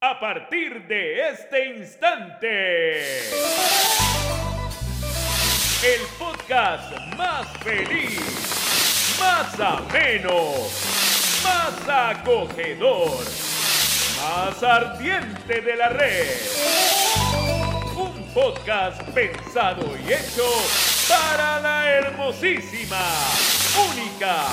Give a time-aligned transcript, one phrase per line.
[0.00, 3.00] A partir de este instante,
[5.82, 8.20] el podcast más feliz,
[9.18, 10.52] más ameno,
[11.42, 13.24] más acogedor,
[14.22, 16.28] más ardiente de la red.
[17.96, 20.48] Un podcast pensado y hecho
[21.08, 23.02] para la hermosísima,
[23.90, 24.46] única,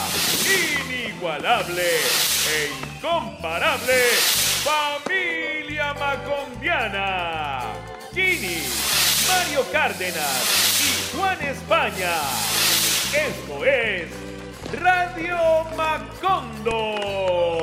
[0.89, 7.61] inigualable e incomparable familia macondiana.
[8.13, 8.63] Kini,
[9.27, 12.13] Mario Cárdenas y Juan España.
[13.13, 14.09] Esto es
[14.81, 15.37] Radio
[15.77, 17.54] Macondo.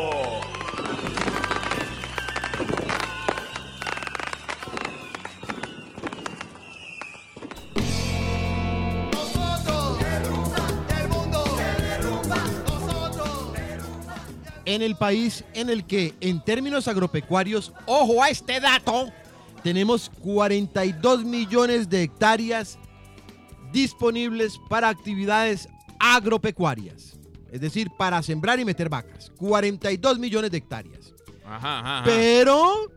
[14.74, 19.10] En el país en el que, en términos agropecuarios, ojo a este dato,
[19.62, 22.78] tenemos 42 millones de hectáreas
[23.70, 27.18] disponibles para actividades agropecuarias.
[27.50, 29.30] Es decir, para sembrar y meter vacas.
[29.38, 31.12] 42 millones de hectáreas.
[31.44, 32.04] Ajá, ajá, ajá.
[32.06, 32.90] Pero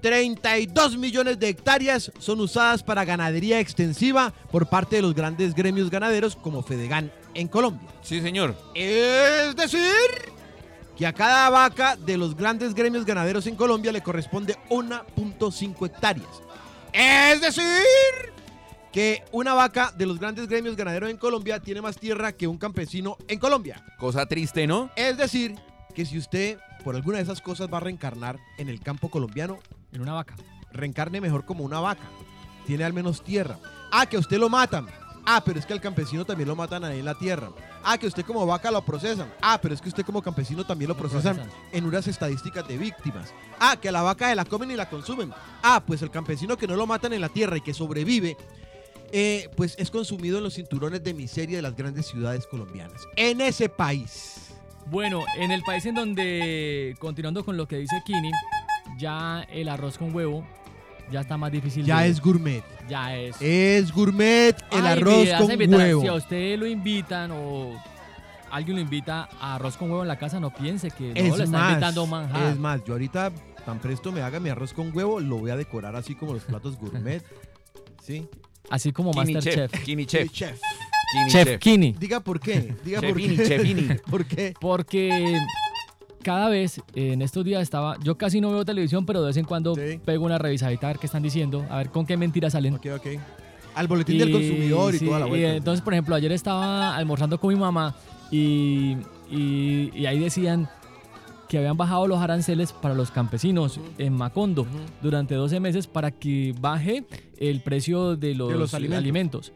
[0.00, 5.90] 32 millones de hectáreas son usadas para ganadería extensiva por parte de los grandes gremios
[5.90, 7.88] ganaderos como Fedegan en Colombia.
[8.02, 8.54] Sí, señor.
[8.74, 9.80] Es decir,
[11.00, 16.28] que a cada vaca de los grandes gremios ganaderos en Colombia le corresponde 1.5 hectáreas.
[16.92, 17.64] Es decir,
[18.92, 22.58] que una vaca de los grandes gremios ganaderos en Colombia tiene más tierra que un
[22.58, 23.82] campesino en Colombia.
[23.98, 24.90] Cosa triste, ¿no?
[24.94, 25.58] Es decir,
[25.94, 29.58] que si usted por alguna de esas cosas va a reencarnar en el campo colombiano,
[29.92, 30.34] En una vaca.
[30.70, 32.04] reencarne mejor como una vaca.
[32.66, 33.58] Tiene al menos tierra.
[33.90, 34.86] Ah, que a usted lo matan.
[35.24, 37.48] Ah, pero es que al campesino también lo matan ahí en la tierra.
[37.84, 39.32] Ah, que usted como vaca lo procesan.
[39.40, 41.60] Ah, pero es que usted como campesino también lo procesan procesan.
[41.72, 43.32] en unas estadísticas de víctimas.
[43.58, 45.32] Ah, que a la vaca se la comen y la consumen.
[45.62, 48.36] Ah, pues el campesino que no lo matan en la tierra y que sobrevive,
[49.12, 53.02] eh, pues es consumido en los cinturones de miseria de las grandes ciudades colombianas.
[53.16, 54.52] En ese país.
[54.86, 58.30] Bueno, en el país en donde, continuando con lo que dice Kini,
[58.98, 60.44] ya el arroz con huevo
[61.10, 61.84] ya está más difícil.
[61.84, 62.62] Ya de- es gourmet.
[62.88, 63.36] Ya es.
[63.40, 65.78] Es gourmet el Ay, arroz con invitar.
[65.78, 66.00] huevo.
[66.02, 67.80] Si a usted lo invitan o
[68.50, 71.36] alguien lo invita a arroz con huevo en la casa, no piense que no, Es
[71.38, 72.52] le está más, invitando manjar.
[72.52, 73.32] es más, yo ahorita
[73.64, 76.44] tan presto me haga mi arroz con huevo, lo voy a decorar así como los
[76.44, 77.22] platos gourmet.
[78.02, 78.26] ¿Sí?
[78.70, 79.70] Así como Kini Masterchef.
[79.72, 79.84] Chef.
[79.84, 80.30] Kini Chef.
[80.32, 80.60] chef.
[81.12, 81.58] Kini Chef Chef.
[81.60, 81.92] Kini.
[81.92, 82.74] Diga por qué.
[82.84, 84.00] Diga por qué.
[84.10, 84.54] ¿Por qué?
[84.60, 85.38] Porque
[86.22, 89.36] cada vez, eh, en estos días estaba, yo casi no veo televisión, pero de vez
[89.36, 89.98] en cuando Sí.
[90.04, 92.74] pego una revisadita a ver qué están diciendo, a ver con qué mentiras salen.
[92.74, 93.06] Ok, ok.
[93.74, 95.54] Al boletín del consumidor y sí, toda la y vuelta.
[95.56, 97.94] entonces, por ejemplo, ayer estaba almorzando con mi mamá
[98.30, 98.96] y,
[99.30, 100.68] y- y ahí decían
[101.48, 104.66] que habían bajado los aranceles para los campesinos en Macondo
[105.02, 107.04] durante 12 meses para que baje
[107.38, 108.98] el precio de los, los alimentos.
[109.02, 109.52] alimentos.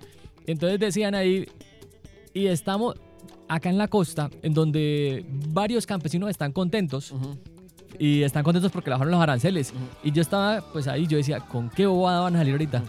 [0.46, 1.46] Entonces decían ahí,
[2.32, 2.96] y estamos
[3.54, 7.14] acá en la costa, en donde varios campesinos están contentos
[7.98, 9.72] y están contentos porque bajaron los aranceles.
[10.02, 12.82] Y yo estaba, pues ahí, yo decía, ¿con qué bobada van a salir ahorita?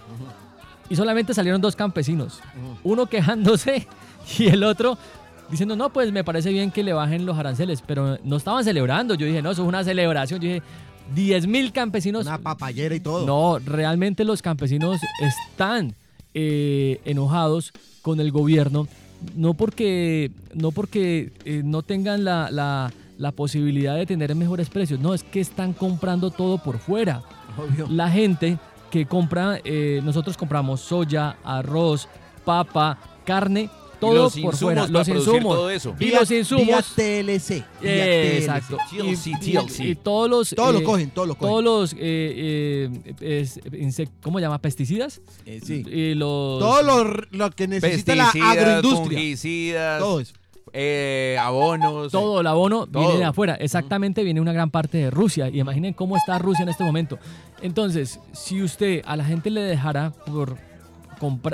[0.89, 2.41] Y solamente salieron dos campesinos,
[2.83, 3.87] uno quejándose
[4.39, 4.97] y el otro
[5.49, 9.13] diciendo, no, pues me parece bien que le bajen los aranceles, pero no estaban celebrando.
[9.15, 10.39] Yo dije, no, eso es una celebración.
[10.41, 10.63] Yo dije,
[11.13, 12.25] 10 mil campesinos.
[12.25, 13.25] Una papayera y todo.
[13.25, 15.95] No, realmente los campesinos están
[16.33, 18.87] eh, enojados con el gobierno,
[19.35, 24.99] no porque no, porque, eh, no tengan la, la- la posibilidad de tener mejores precios,
[24.99, 27.23] no, es que están comprando todo por fuera.
[27.57, 27.87] Obvio.
[27.89, 28.57] La gente
[28.91, 32.09] que compra, eh, nosotros compramos soya, arroz,
[32.43, 33.69] papa, carne,
[33.99, 34.87] todo los por insumos fuera.
[34.87, 35.55] Los insumos.
[35.55, 35.95] todo eso.
[35.99, 36.65] Y los insumos.
[36.65, 37.49] Vía TLC.
[37.55, 38.37] vía Eh, TLC.
[38.39, 38.77] exacto.
[38.91, 39.79] Y- TLC, y- TLC.
[39.85, 40.49] Y, todos los.
[40.49, 41.49] Todo lo eh, cogen, todo lo cogen.
[41.49, 42.89] todos los eh,
[43.21, 43.59] es-
[44.21, 44.59] ¿cómo se llama?
[44.59, 45.21] pesticidas
[45.63, 45.83] sí.
[45.87, 49.99] y los Todo lo, lo que necesita la agroindustria.
[49.99, 50.33] Todo eso.
[50.73, 52.11] eh, abonos.
[52.11, 53.03] todo el abono Todo.
[53.03, 56.63] viene de afuera exactamente viene una gran parte de Rusia y imaginen cómo está Rusia
[56.63, 57.17] en este momento
[57.61, 60.57] entonces si usted a la gente le dejara por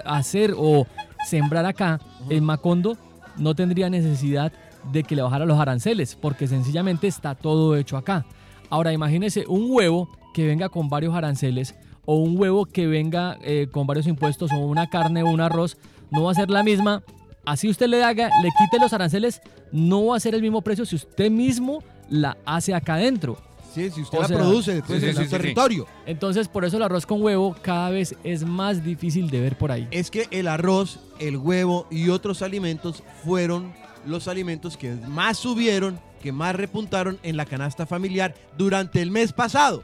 [0.06, 0.88] hacer o
[1.26, 2.98] sembrar acá en Macondo
[3.38, 4.52] no tendría necesidad
[4.92, 8.26] de que le bajara los aranceles porque sencillamente está todo hecho acá.
[8.70, 11.76] Ahora imagínese un huevo que venga con varios aranceles
[12.06, 15.78] o un huevo que venga eh, con varios impuestos o una carne o un arroz
[16.10, 17.04] no va a ser la misma.
[17.46, 19.42] Así usted le haga, le quite los aranceles,
[19.72, 23.38] no va a ser el mismo precio si usted mismo la hace acá adentro.
[23.74, 25.32] Sí, si usted O la sea, produce después sí, en sí, su sí, sí.
[25.38, 25.88] territorio.
[26.06, 29.72] Entonces, por eso el arroz con huevo cada vez es más difícil de ver por
[29.72, 29.88] ahí.
[29.92, 33.74] Es que el arroz, el huevo y otros alimentos fueron
[34.06, 39.32] los alimentos que más subieron, que más repuntaron en la canasta familiar durante el mes
[39.32, 39.84] pasado.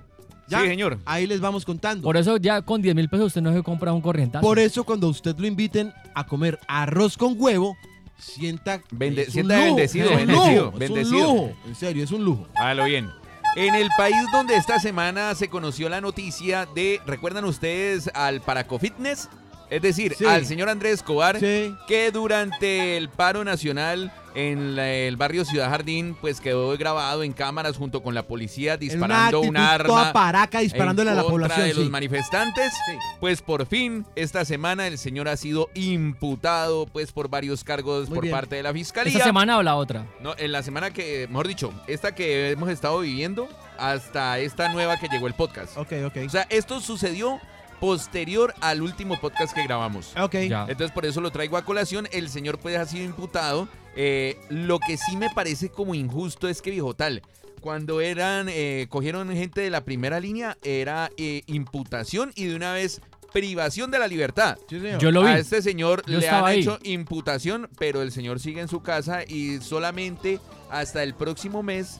[0.50, 0.62] ¿Ya?
[0.62, 0.98] Sí, señor.
[1.06, 2.04] Ahí les vamos contando.
[2.04, 4.42] Por eso ya con 10 mil pesos usted no se compra un corrientazo.
[4.45, 7.75] Por eso cuando usted lo inviten a comer arroz con huevo,
[8.18, 11.19] sienta que Bende- es un sienta lujo, bendecido, es un bendecido, lujo, es un bendecido.
[11.33, 12.48] lujo, en serio, es un lujo.
[12.56, 13.10] Hágalo bien.
[13.57, 18.77] En el país donde esta semana se conoció la noticia de, ¿recuerdan ustedes al Paraco
[18.77, 19.30] Fitness?
[19.69, 20.25] Es decir, Sí.
[20.25, 21.75] al señor Andrés Escobar, Sí.
[21.88, 27.34] que durante el paro nacional en la- el barrio Ciudad Jardín, pues quedó grabado en
[27.34, 31.16] cámaras junto con la policía disparando en un una actitud toda arma paraca disparándole a
[31.16, 31.68] la contra población.
[31.68, 32.72] de los manifestantes.
[32.86, 32.98] Sí.
[33.19, 38.16] Pues por fin, esta semana el señor ha sido imputado pues por varios cargos Muy
[38.16, 38.36] por bien.
[38.36, 39.12] parte de la fiscalía.
[39.14, 40.06] ¿Esta semana o la otra?
[40.22, 44.98] No, en la semana que, mejor dicho, esta que hemos estado viviendo hasta esta nueva
[44.98, 45.75] que llegó el podcast.
[45.78, 46.18] Ok, ok.
[46.25, 47.40] O sea, esto sucedió
[47.79, 50.13] posterior al último podcast que grabamos.
[50.19, 50.35] ok.
[50.50, 50.62] Ya.
[50.68, 52.07] Entonces por eso lo traigo a colación.
[52.12, 53.68] El señor puede ha sido imputado.
[53.95, 57.21] Eh, lo que sí me parece como injusto es que viejo tal.
[57.62, 62.74] Cuando eran, eh, cogieron gente de la primera línea, era eh, imputación y de una
[62.74, 63.01] vez
[63.33, 64.57] privación de la libertad.
[64.69, 65.00] Sí, señor.
[65.00, 65.30] Yo lo vi.
[65.30, 66.59] A este señor Yo le han ahí.
[66.62, 70.39] hecho imputación, pero el señor sigue en su casa y solamente
[70.69, 72.00] hasta el próximo mes,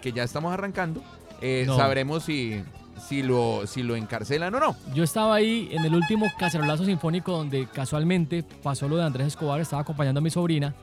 [0.00, 1.02] que ya estamos arrancando,
[1.42, 1.76] eh, No.
[1.76, 2.62] sabremos si,
[3.00, 4.76] si, lo, si lo encarcelan o no.
[4.94, 9.60] Yo estaba ahí en el último cacerolazo sinfónico donde casualmente pasó lo de Andrés Escobar,
[9.60, 10.74] estaba acompañando a mi sobrina.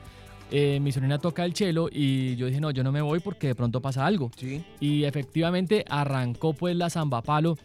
[0.50, 3.48] Eh, mi sobrina toca el chelo y yo dije, no, yo no me voy porque
[3.48, 4.30] de pronto pasa algo.
[4.36, 4.64] Sí.
[4.78, 7.58] Y efectivamente arrancó pues la zamba palo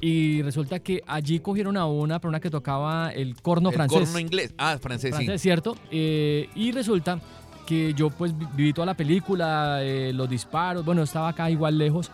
[0.00, 3.98] y resulta que allí cogieron a una persona que tocaba el corno el francés.
[4.00, 4.54] corno inglés.
[4.58, 5.48] Ah, francés, francés, sí.
[5.48, 5.76] ¿cierto?
[5.90, 7.20] Eh, y resulta
[7.66, 11.78] que yo pues vi- viví toda la película, eh, los disparos, bueno, estaba acá igual
[11.78, 12.10] lejos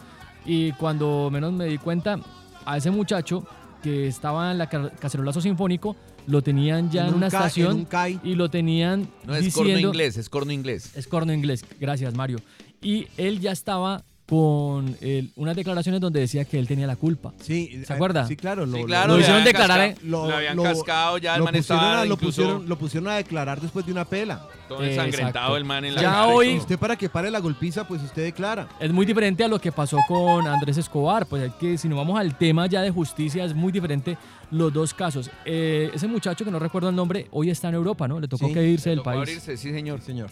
[0.46, 2.19] y cuando menos me di cuenta,
[2.64, 3.44] a ese muchacho
[3.82, 5.96] que estaba en la ca- cacerolazo sinfónico,
[6.26, 9.44] lo tenían ya en, un una ca- en estación un y lo tenían No es
[9.44, 9.72] diciendo...
[9.72, 10.96] corno inglés, es corno inglés.
[10.96, 12.38] Es corno inglés, gracias Mario.
[12.82, 17.32] Y él ya estaba con el- unas declaraciones donde decía que él tenía la culpa.
[17.40, 18.26] Sí, ¿Se eh, acuerda?
[18.26, 18.67] Sí, claro.
[18.67, 21.55] Sí, Lo, claro, lo le hicieron declarar, cascado- lo- habían cascado, ya el lo man
[21.55, 24.43] pusieron, estaba a, lo, incluso pusieron, lo pusieron a declarar después de una pela.
[24.69, 25.56] todo Eh, ensangrentado exacto.
[25.58, 26.56] el man en la Ya cara y hoy-.
[26.56, 28.69] Usted para que pare la golpiza, pues usted declara.
[28.81, 31.25] Es muy diferente a lo que pasó con Andrés Escobar.
[31.26, 34.19] Pues es que si nos vamos al tema ya de justicia, es muy diferente
[34.50, 35.31] los dos casos.
[35.44, 38.19] Eh, ese muchacho que no recuerdo el nombre, hoy está en Europa, ¿no?
[38.19, 39.19] Le tocó Sí, que irse del país.
[39.20, 40.00] abrirse, sí, señor.
[40.00, 40.31] Señor.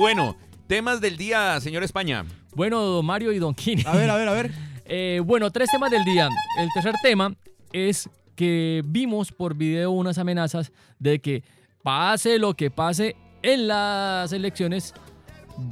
[0.00, 0.34] Bueno,
[0.68, 2.24] temas del día, señor España.
[2.54, 3.82] Bueno, don Mario y Don Kini.
[3.86, 4.50] A ver, a ver, a ver.
[4.90, 6.30] Eh, bueno, tres temas del día.
[6.58, 7.34] El tercer tema
[7.74, 11.44] es que vimos por video unas amenazas de que
[11.82, 14.94] pase lo que pase en las elecciones,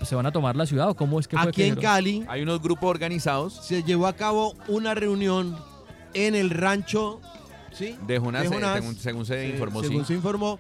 [0.04, 1.94] se van a tomar la ciudad o cómo es que fue Aquí que en dijeron?
[1.94, 5.56] Cali Hay unos grupos organizados se llevó a cabo una reunión
[6.12, 7.22] en el rancho,
[7.72, 7.96] ¿sí?
[8.06, 8.74] de Jonás, De eh, Jonás.
[8.80, 10.08] según, según se Se- informó, según sí.
[10.08, 10.58] se informó,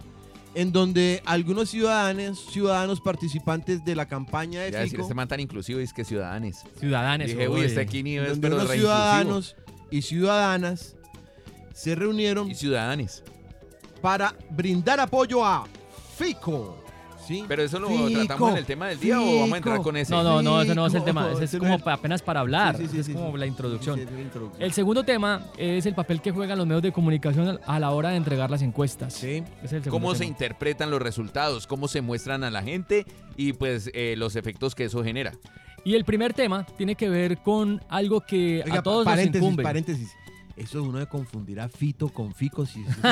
[0.56, 5.28] en donde algunos ciudadanos, ciudadanos participantes de la campaña de Ya decir, Fico, este man
[5.28, 6.64] tan inclusivo es que ciudadanos.
[6.80, 7.26] Ciudadanos.
[7.26, 9.54] Dije, uy, este Kini es donde pero unos re ciudadanos
[9.90, 10.96] y ciudadanas
[11.74, 12.50] se reunieron.
[12.50, 13.22] Y ciudadanos.
[14.00, 15.66] para brindar apoyo a
[16.16, 16.82] Fico,
[17.26, 17.44] ¿sí?
[17.48, 19.96] Pero eso lo Fico, tratamos en el tema del día o vamos a entrar con
[19.96, 20.12] ese.
[20.12, 21.30] No, no, no, ese no es el tema.
[21.32, 22.76] Ese es como apenas para hablar.
[22.76, 23.38] Sí, sí, es sí, como sí.
[23.38, 23.98] la introducción.
[23.98, 24.62] Sí, sí, la introducción.
[24.62, 28.10] El segundo tema es el papel que juegan los medios de comunicación a la hora
[28.10, 29.14] de entregar las encuestas.
[29.14, 29.42] Sí.
[29.62, 33.06] Es el segundo Cómo se interpretan los resultados, cómo se muestran a la gente
[33.36, 35.32] y pues eh, los efectos que eso genera.
[35.84, 39.62] Y el primer tema tiene que ver con algo que Oiga, a todos nos incumbe.
[39.62, 40.10] paréntesis.
[40.56, 42.64] Eso es uno de confundir a Fito con Fico.
[42.64, 42.82] Si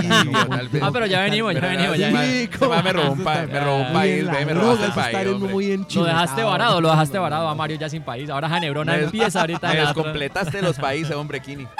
[0.73, 0.83] vez.
[0.83, 2.85] Ah, pero ya venimos, ya Pero venimos, ya venimos.
[2.85, 5.77] me robó un, pa- me robó un país, me robaste el país, hombre.
[5.95, 8.31] Lo dejaste varado, lo dejaste varado a Mario ya sin país.
[8.31, 9.69] Ahora Janebrona empieza ahorita.
[9.69, 11.67] Me descompletaste los países, hombre, Kini.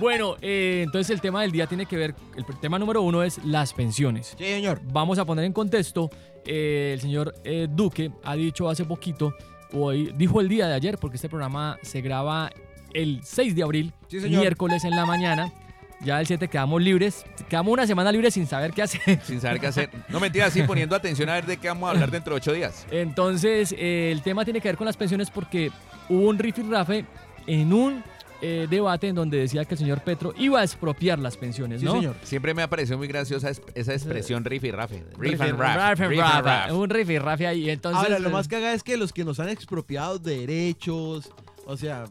[0.00, 3.38] Bueno, eh, entonces el tema del día tiene que ver, el tema número uno es
[3.44, 4.34] las pensiones.
[4.36, 4.80] Sí, señor.
[4.92, 6.10] Vamos a poner en contexto,
[6.44, 9.32] eh, el señor eh, Duque ha dicho hace poquito,
[9.72, 12.50] o hoy, dijo el día de ayer, porque este programa se graba
[12.94, 14.40] el 6 de abril, Sí, señor.
[14.40, 15.52] miércoles en la mañana.
[16.00, 19.00] Ya el 7 quedamos libres, quedamos una semana libre sin saber qué hacer.
[19.24, 19.90] Sin saber qué hacer.
[20.08, 22.52] No mentira, sí, poniendo atención a ver de qué vamos a hablar dentro de ocho
[22.52, 22.86] días.
[22.90, 25.70] Entonces, eh, el tema tiene que ver con las pensiones porque
[26.10, 27.06] hubo un rifirrafe
[27.46, 28.02] en un
[28.42, 31.86] eh, debate en donde decía que el señor Petro iba a expropiar las pensiones, Sí,
[31.86, 31.92] ¿no?
[31.94, 32.16] señor.
[32.22, 35.02] Siempre me ha parecido muy graciosa es- esa expresión riff y rafe.
[35.16, 35.76] Riff and raf.
[35.76, 36.72] rafe, riff and rafe.
[36.72, 37.70] Un ahí.
[37.70, 41.30] Entonces, Ahora, lo eh, más cagada es que los que nos han expropiado derechos,
[41.64, 42.04] o sea,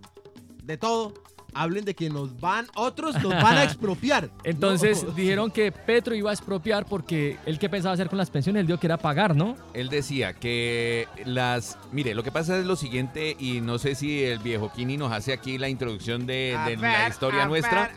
[0.63, 1.13] de todo,
[1.55, 4.31] hablen de que nos van, otros nos van a expropiar.
[4.43, 5.11] Entonces No.
[5.15, 8.67] dijeron que Petro iba a expropiar porque él que pensaba hacer con las pensiones, él
[8.67, 9.55] dijo que era pagar, ¿no?
[9.73, 11.77] Él decía que las...
[11.91, 15.11] Mire, lo que pasa es lo siguiente, y no sé si el viejo Kini nos
[15.11, 17.91] hace aquí la introducción de, de la historia nuestra,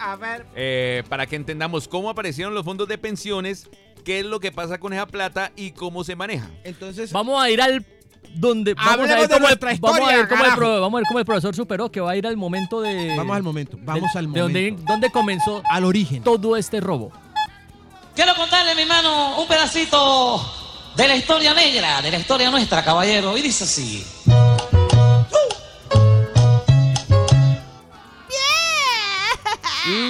[0.55, 3.71] eh, para que entendamos cómo aparecieron los fondos de pensiones,
[4.05, 6.51] qué es lo que pasa con esa plata y cómo se maneja.
[6.63, 7.85] Entonces, Vamos a ir al
[8.38, 10.57] donde vamos a, ver cómo el, vamos, a historia, ver cómo el carajo.
[10.57, 13.14] pro- vamos a ver cómo el profesor superó que va a ir al momento de
[13.16, 14.93] Vamos al momento, vamos de- al de donde, momento.
[14.93, 16.23] donde comenzó Al origen.
[16.23, 17.12] todo este robo.
[18.14, 20.40] Quiero contarle, mi hermano, un pedacito
[20.97, 23.37] de la historia negra, de la historia nuestra, caballero.
[23.37, 24.05] Y dice así.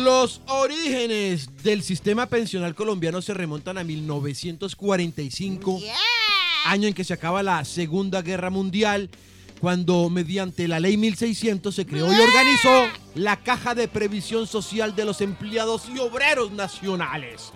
[0.03, 5.81] Los orígenes del sistema pensional colombiano se remontan a 1945,
[6.71, 9.11] año en que se acaba la Segunda Guerra Mundial,
[9.61, 15.05] cuando mediante la Ley 1600 se creó y organizó la Caja de Previsión Social de
[15.05, 17.53] los Empleados y Obreros Nacionales.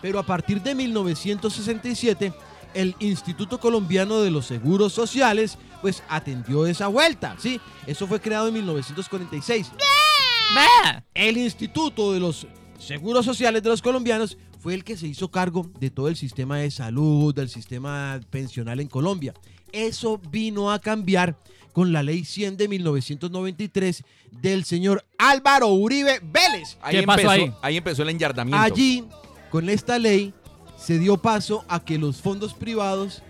[0.00, 2.32] Pero a partir de 1967,
[2.74, 7.60] el Instituto Colombiano de los Seguros Sociales pues atendió esa vuelta, ¿sí?
[7.86, 9.72] Eso fue creado en 1946.
[11.14, 12.46] El Instituto de los
[12.78, 16.58] Seguros Sociales de los Colombianos fue el que se hizo cargo de todo el sistema
[16.58, 19.32] de salud, del sistema pensional en Colombia.
[19.72, 21.36] Eso vino a cambiar
[21.72, 24.04] con la ley 100 de 1993
[24.42, 26.76] del señor Álvaro Uribe Vélez.
[26.82, 27.76] Ahí ¿Qué pasó empezó, ahí?
[27.76, 28.62] empezó el enyardamiento.
[28.62, 29.04] Allí,
[29.50, 30.34] con esta ley,
[30.76, 33.22] se dio paso a que los fondos privados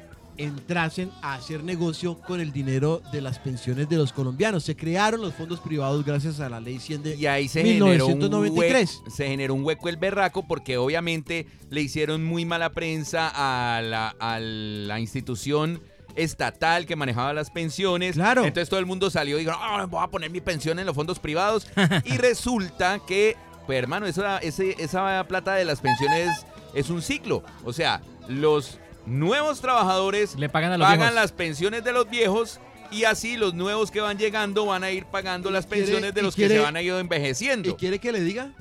[0.45, 4.65] entrasen a hacer negocio con el dinero de las pensiones de los colombianos.
[4.65, 8.07] Se crearon los fondos privados gracias a la ley 100 de Y ahí se generó,
[8.07, 8.97] un 1993.
[8.99, 13.83] hueco, se generó un hueco el berraco porque obviamente le hicieron muy mala prensa a
[13.83, 15.81] la, a la institución
[16.17, 18.15] estatal que manejaba las pensiones.
[18.17, 18.45] Claro.
[18.45, 20.95] Entonces todo el mundo salió y dijo, "Ah, voy a poner mi pensión en los
[20.95, 21.67] fondos privados.
[22.05, 26.31] y resulta que, pues hermano, esa, esa plata de las pensiones
[26.75, 27.43] es un ciclo.
[27.65, 28.79] O sea, los
[29.11, 31.15] nuevos trabajadores Le pagan a los pagan viejos.
[31.15, 35.05] las pensiones de los viejos y así los nuevos que van llegando van a ir
[35.07, 37.77] pagando las quiere- pensiones de y los quiere- que se van a ir ¿Y envejeciendo.
[37.77, 38.53] quiere que le diga?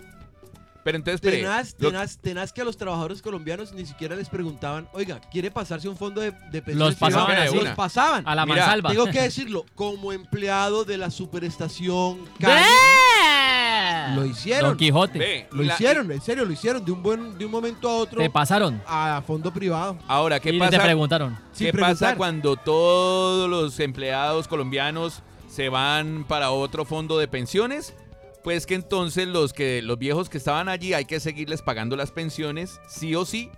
[0.81, 4.29] Pero entonces, espere, Tenaz, lo- tenaz, tenaz que a los trabajadores colombianos ni siquiera les
[4.29, 6.77] preguntaban, oiga, ¿quiere pasarse un fondo de, de pensiones?
[6.77, 7.57] Los pasaban privadas?" así.
[7.65, 8.27] Los pasaban.
[8.27, 8.89] A la Mira, mansalva.
[8.91, 12.63] Tengo que decirlo, como empleado de la superestación Cali,
[14.15, 14.69] lo hicieron.
[14.71, 15.19] Don Quijote.
[15.19, 17.95] ve, Lo la- hicieron, en serio, lo hicieron de un buen, de un momento a
[17.97, 18.81] otro Te pasaron.
[18.85, 19.97] a fondo privado.
[20.07, 20.83] Ahora, ¿qué y te pasa?
[20.83, 21.37] preguntaron.
[21.53, 21.97] sin ¿Qué preguntar.
[21.97, 27.93] pasa cuando todos los empleados colombianos se van para otro fondo de pensiones?
[28.43, 32.11] Pues que entonces los que los viejos que estaban allí hay que seguirles pagando las
[32.11, 33.49] pensiones sí o sí,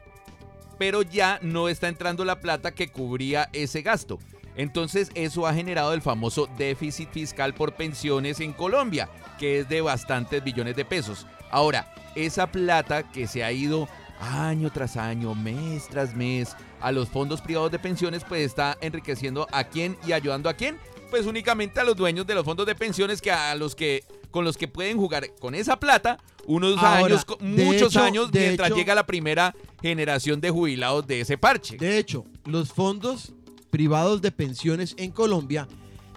[0.80, 4.18] pero ya no está entrando la plata que cubría ese gasto.
[4.56, 9.82] Entonces eso ha generado el famoso déficit fiscal por pensiones en Colombia, que es de
[9.82, 11.26] bastantes billones de pesos.
[11.50, 13.88] Ahora, esa plata que se ha ido
[14.20, 19.48] año tras año, mes tras mes, a los fondos privados de pensiones, pues está enriqueciendo
[19.52, 20.78] a quién y ayudando a quién.
[21.10, 24.46] Pues únicamente a los dueños de los fondos de pensiones que a los que con
[24.46, 28.78] los que pueden jugar con esa plata unos Ahora, años, muchos hecho- años, mientras hecho-
[28.78, 31.76] llega la primera generación de jubilados de ese parche.
[31.78, 33.34] De hecho, los fondos
[33.72, 35.68] privados de pensiones en Colombia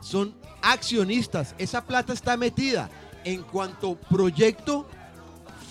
[0.02, 1.54] son accionistas.
[1.58, 2.90] Esa plata está metida
[3.24, 4.86] en cuanto proyecto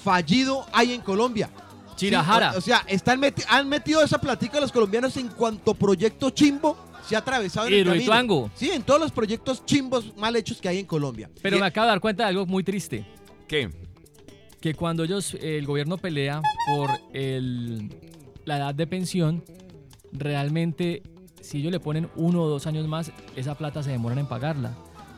[0.03, 1.49] fallido hay en Colombia.
[1.95, 2.49] Chirajara.
[2.51, 6.31] Sí, o, o sea, están meti- han metido esa platica los colombianos en cuanto proyecto
[6.31, 6.75] chimbo
[7.07, 8.51] se ha atravesado en el camino.
[8.55, 11.29] Sí, en todos los proyectos chimbos mal hechos que hay en Colombia.
[11.41, 13.05] Pero Y- me acabo de dar cuenta de algo muy triste.
[13.47, 13.69] ¿Qué?
[14.59, 17.93] Que cuando ellos, el gobierno pelea por el,
[18.45, 19.43] la edad de pensión,
[20.13, 21.03] realmente
[21.43, 24.71] si ellos le ponen uno o dos años más, esa plata se demoran en pagarla.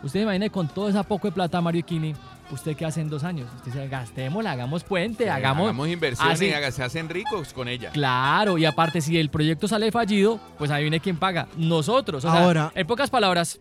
[0.03, 2.13] Usted imagine con todo esa poco de plata, Mario Kini,
[2.51, 3.47] usted qué hace en dos años.
[3.57, 5.63] Usted dice, gastémosla, hagamos puente, hagamos...
[5.65, 6.47] hagamos inversiones así.
[6.47, 7.91] y haga- se hacen ricos con ella.
[7.91, 11.47] Claro, y aparte, si el proyecto sale fallido, pues ahí viene quien paga.
[11.57, 12.25] Nosotros.
[12.25, 13.59] O sea, Ahora- en pocas palabras,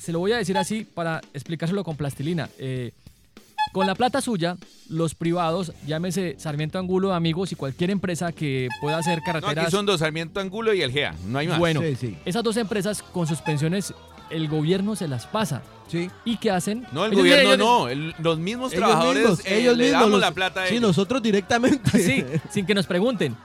[0.00, 2.48] se lo voy a decir así para explicárselo con plastilina.
[2.58, 2.92] Eh,
[3.72, 4.56] con la plata suya,
[4.88, 9.64] los privados, llámese Sarmiento Angulo, amigos y cualquier empresa que pueda hacer No, carreteras.
[9.64, 11.58] aquí son dos, Sarmiento Angulo y el GEA, no hay más.
[11.58, 12.16] Bueno, Sí, sí.
[12.24, 13.94] esas dos empresas con sus pensiones,
[14.30, 15.62] el gobierno se las pasa.
[15.88, 16.10] Sí.
[16.24, 16.86] ¿Y qué hacen?
[16.92, 19.84] No, el Ellos- gobierno ellos- no, el- los mismos Ellos trabajadores mismos, eh, ellos le
[19.84, 20.00] mismos.
[20.00, 21.90] damos los- la plata a Sí, nosotros directamente.
[21.98, 23.36] Sí, sin que nos pregunten.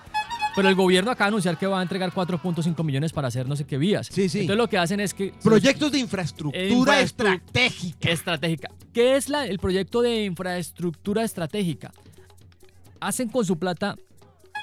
[0.58, 3.56] Pero el gobierno acaba de anunciar que va a entregar 4.5 millones para hacer no
[3.56, 4.08] sé qué vías.
[4.12, 4.40] Sí, sí.
[4.42, 5.32] Entonces lo que hacen es que...
[5.44, 6.68] Proyectos de infraestructura
[7.00, 8.10] Infraestru- estratégica.
[8.10, 8.70] estratégica.
[8.92, 11.92] ¿Qué es la- el proyecto de infraestructura estratégica?
[13.00, 13.96] Hacen con su plata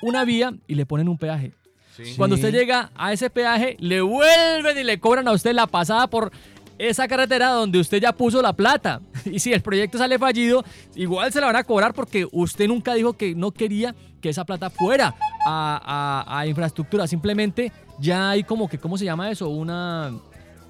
[0.03, 1.53] una vía y le ponen un peaje.
[1.97, 2.15] Sí.
[2.17, 6.09] Cuando usted llega a ese peaje, le vuelven y le cobran a usted la pasada
[6.09, 6.33] por
[6.77, 9.01] esa carretera donde usted ya puso la plata.
[9.27, 10.65] Y si el proyecto sale fallido,
[10.97, 14.47] igual se la van a cobrar porque usted nunca dijo que no quería que esa
[14.47, 15.14] plata fuera
[15.47, 17.07] a, a- infraestructura.
[17.07, 19.50] Simplemente ya hay como que, ¿cómo se llama eso?
[19.50, 20.12] Una...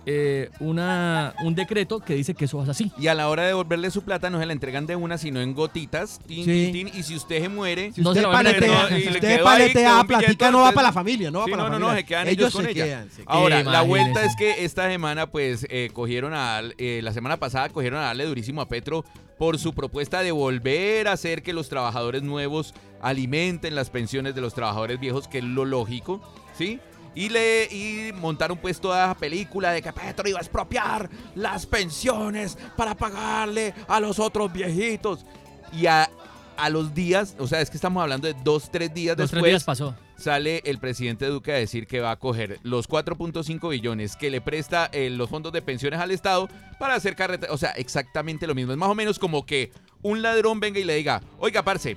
[0.07, 2.93] eh, una, un decreto que dice que eso es así.
[2.99, 5.41] Y a la hora de devolverle su plata no se la entregan de una, sino
[5.41, 6.21] en gotitas.
[6.27, 6.71] tin, Sí.
[6.73, 8.97] tin, y si usted se muere, Si No usted a paletea, ¿no?
[8.97, 11.45] Si usted ahí paletea con un platica, no va entonces- para la familia, no va
[11.47, 12.03] Sí, para no, la no, no, familia.
[12.03, 12.85] se quedan ellos ellos con se ella.
[12.85, 13.11] quedan.
[13.11, 13.27] se quedan.
[13.29, 17.69] Ahora, la vuelta es que esta semana, pues, eh, cogieron a, eh, la semana pasada
[17.71, 19.05] cogieron a darle durísimo a Petro
[19.39, 24.41] por su propuesta de volver a hacer que los trabajadores nuevos alimenten las pensiones de
[24.41, 26.21] los trabajadores viejos, que es lo lógico,
[26.57, 26.79] ¿sí?
[27.15, 31.65] Y, le, y montaron pues toda la película de que Petro iba a expropiar las
[31.67, 35.25] pensiones para pagarle a los otros viejitos.
[35.73, 36.11] Y a,
[36.57, 39.51] a los días, o sea, es que estamos hablando de dos, tres días tres después,
[39.51, 39.95] días pasó.
[40.17, 44.41] sale el presidente Duque a decir que va a coger los 4.5 billones que le
[44.41, 47.55] presta eh, los fondos de pensiones al Estado para hacer carreteras.
[47.55, 48.73] O sea, exactamente lo mismo.
[48.73, 51.97] Es más o menos como que un ladrón venga y le diga, oiga, parce,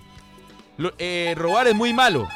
[0.78, 2.28] lo- eh, robar es muy malo.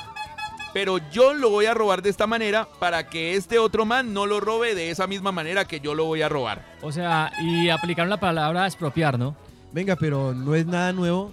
[0.74, 4.26] Pero yo lo voy a robar de esta manera para que este otro man no
[4.26, 6.78] lo robe de esa misma manera que yo lo voy a robar.
[6.82, 9.36] O sea, y aplicaron la palabra expropiar, ¿no?
[9.74, 11.32] Venga, pero no es nada nuevo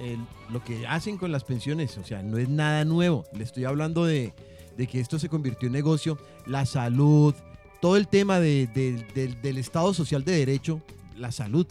[0.00, 0.18] el-
[0.50, 1.96] lo que hacen con las pensiones.
[1.96, 3.24] O sea, no es nada nuevo.
[3.32, 4.34] Le estoy hablando de,
[4.76, 6.18] de que esto se convirtió en negocio.
[6.46, 7.34] La salud,
[7.80, 10.82] todo el tema de- de- del- del Estado Social de Derecho,
[11.16, 11.66] la salud,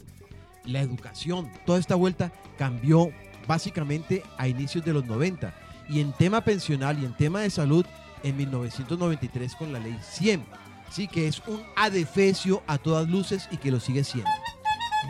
[0.66, 3.10] la educación, toda esta vuelta cambió
[3.48, 5.54] básicamente a inicios de los 90.
[5.90, 7.86] Y en tema pensional y en tema de salud,
[8.24, 10.46] en 1993 con la ley 100.
[10.90, 14.30] Sí, que es un adefesio a todas luces y que lo sigue siendo.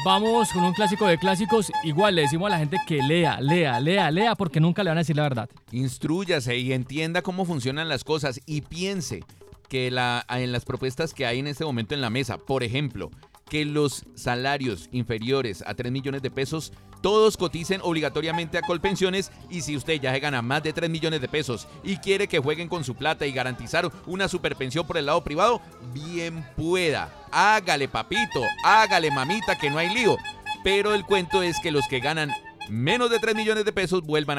[0.05, 1.71] Vamos con un clásico de clásicos.
[1.83, 4.97] Igual le decimos a la gente que lea, lea, lea, lea, porque nunca le van
[4.97, 5.49] a decir la verdad.
[5.71, 9.23] Instrúyase y entienda cómo funcionan las cosas y piense
[9.69, 13.11] que la, en las propuestas que hay en este momento en la mesa, por ejemplo,
[13.49, 19.59] que los salarios inferiores a 3 millones de pesos todos coticen obligatoriamente a Colpensiones y
[19.59, 22.69] si usted ya se gana más de 3 millones de pesos y quiere que jueguen
[22.69, 25.61] con su plata y garantizar una superpensión por el lado privado,
[25.93, 27.13] bien pueda.
[27.29, 30.15] Hágale papito, hágale mamita que no hay lío.
[30.63, 32.31] Pero el cuento es que los que ganan
[32.69, 34.37] menos de 3 millones de pesos vuelvan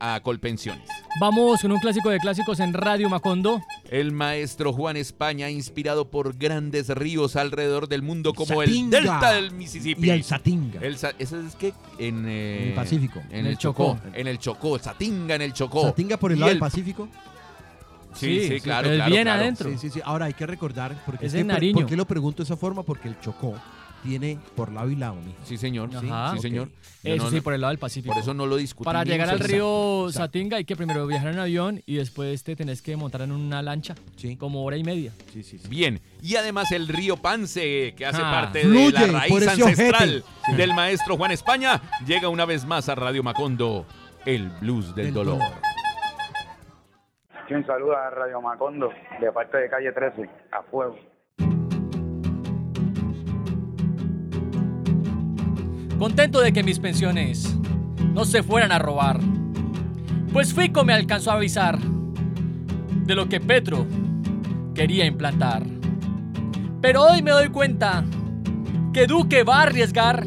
[0.00, 0.88] a, Colpensiones.
[1.20, 3.60] Vamos con un clásico de clásicos en Radio Macondo.
[3.90, 8.98] El maestro Juan España, inspirado por grandes ríos alrededor del mundo como Satinga.
[8.98, 10.06] el Delta del Mississippi.
[10.06, 10.80] Y el Satinga.
[10.80, 11.72] El sa- ¿Ese es qué?
[11.98, 13.22] En, eh, En el Pacífico.
[13.30, 13.98] En, el Chocó.
[14.12, 14.78] En el Chocó.
[14.78, 15.82] Satinga en el Chocó.
[15.82, 17.08] Satinga por el Y lado el- del Pacífico.
[18.14, 19.40] Sí, sí, Sí, sí, claro, claro, bien claro.
[19.40, 19.70] adentro.
[19.70, 20.00] Sí, sí, sí.
[20.04, 21.74] Ahora hay que recordar, porque Es es que por- Nariño.
[21.80, 22.84] ¿por qué lo pregunto de esa forma?
[22.84, 23.54] Porque el Chocó
[24.04, 25.38] tiene por lado y lado, mijo.
[25.42, 25.90] Sí, señor.
[25.90, 26.30] Sí, Ajá.
[26.32, 26.42] sí, Ok.
[26.42, 26.68] señor.
[27.02, 28.14] Yo Eso no- sí, no- por el lado del Pacífico.
[28.14, 28.86] por eso no lo discutimos.
[28.92, 30.12] Para llegar al río exacto.
[30.12, 33.60] Satinga hay que primero viajar en avión y después te tenés que montar en una
[33.62, 35.12] lancha, Sí, como hora y media.
[35.32, 35.58] sí, sí.
[35.58, 35.68] sí.
[35.68, 38.30] Bien, y además el río Pance, que hace Ah.
[38.30, 40.56] parte Fluye de la raíz ancestral ojete.
[40.56, 43.86] del maestro Juan España, llega una vez más a Radio Macondo,
[44.24, 45.38] el blues del, Del dolor.
[45.38, 45.52] dolor.
[47.46, 48.88] Quien saluda a Radio Macondo
[49.20, 50.96] de parte de calle 13, a fuego.
[56.04, 57.56] Contento de que mis pensiones
[58.12, 59.18] no se fueran a robar.
[60.34, 63.86] Pues Fico me alcanzó a avisar de lo que Petro
[64.74, 65.62] quería implantar.
[66.82, 68.04] Pero hoy me doy cuenta
[68.92, 70.26] que Duque va a arriesgar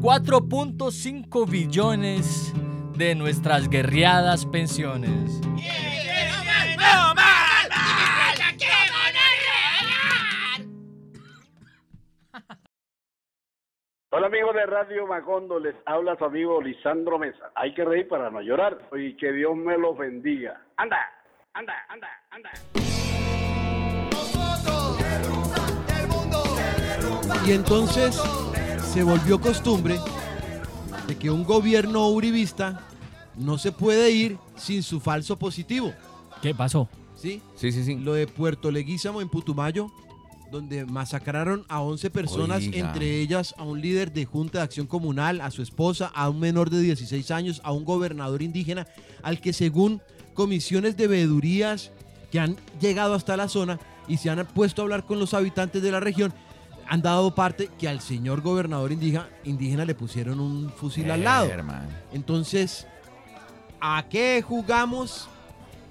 [0.00, 2.54] 4.5 billones
[2.96, 5.42] de nuestras guerreadas pensiones.
[14.16, 17.50] Hola amigos de Radio Macondo, les habla su amigo Lisandro Mesa.
[17.56, 20.62] Hay que reír para no llorar y que Dios me los bendiga.
[20.76, 20.98] Anda,
[21.52, 22.50] anda, anda, anda.
[27.44, 28.14] Y entonces
[28.84, 29.96] se volvió costumbre
[31.08, 32.86] de que un gobierno uribista
[33.34, 35.92] no se puede ir sin su falso positivo.
[36.40, 36.88] ¿Qué pasó?
[37.16, 37.42] ¿Sí?
[37.56, 37.98] Sí, sí, sí.
[37.98, 39.88] Lo de Puerto Leguízamo en Putumayo,
[40.54, 42.78] donde masacraron a 11 personas, Oiga.
[42.78, 46.38] entre ellas a un líder de Junta de Acción Comunal, a su esposa, a un
[46.38, 48.86] menor de 16 años, a un gobernador indígena,
[49.22, 50.00] al que según
[50.32, 51.90] comisiones de veedurías
[52.30, 55.82] que han llegado hasta la zona y se han puesto a hablar con los habitantes
[55.82, 56.32] de la región,
[56.86, 61.46] han dado parte que al señor gobernador indígena, indígena le pusieron un fusil al lado.
[61.46, 61.88] Hermano.
[62.12, 62.86] Entonces,
[63.80, 65.28] ¿a qué jugamos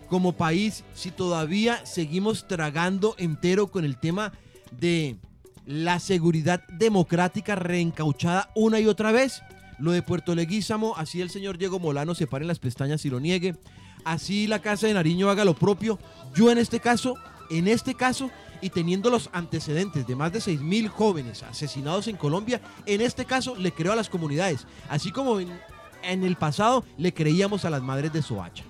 [0.07, 4.31] como país si todavía seguimos tragando entero con el tema
[4.79, 5.17] de
[5.65, 9.41] la seguridad democrática reencauchada una y otra vez?
[9.79, 13.09] Lo de Puerto Leguízamo, así el señor Diego Molano se pare en las pestañas y
[13.09, 13.55] lo niegue.
[14.05, 15.97] Así la Casa de Nariño haga lo propio.
[16.35, 17.15] Yo en este caso,
[17.49, 18.29] en este caso,
[18.61, 23.25] y teniendo los antecedentes de más de 6 mil jóvenes asesinados en Colombia, en este
[23.25, 24.65] caso le creo a las comunidades.
[24.89, 25.49] Así como en,
[26.03, 28.63] en el pasado le creíamos a las madres de Soacha.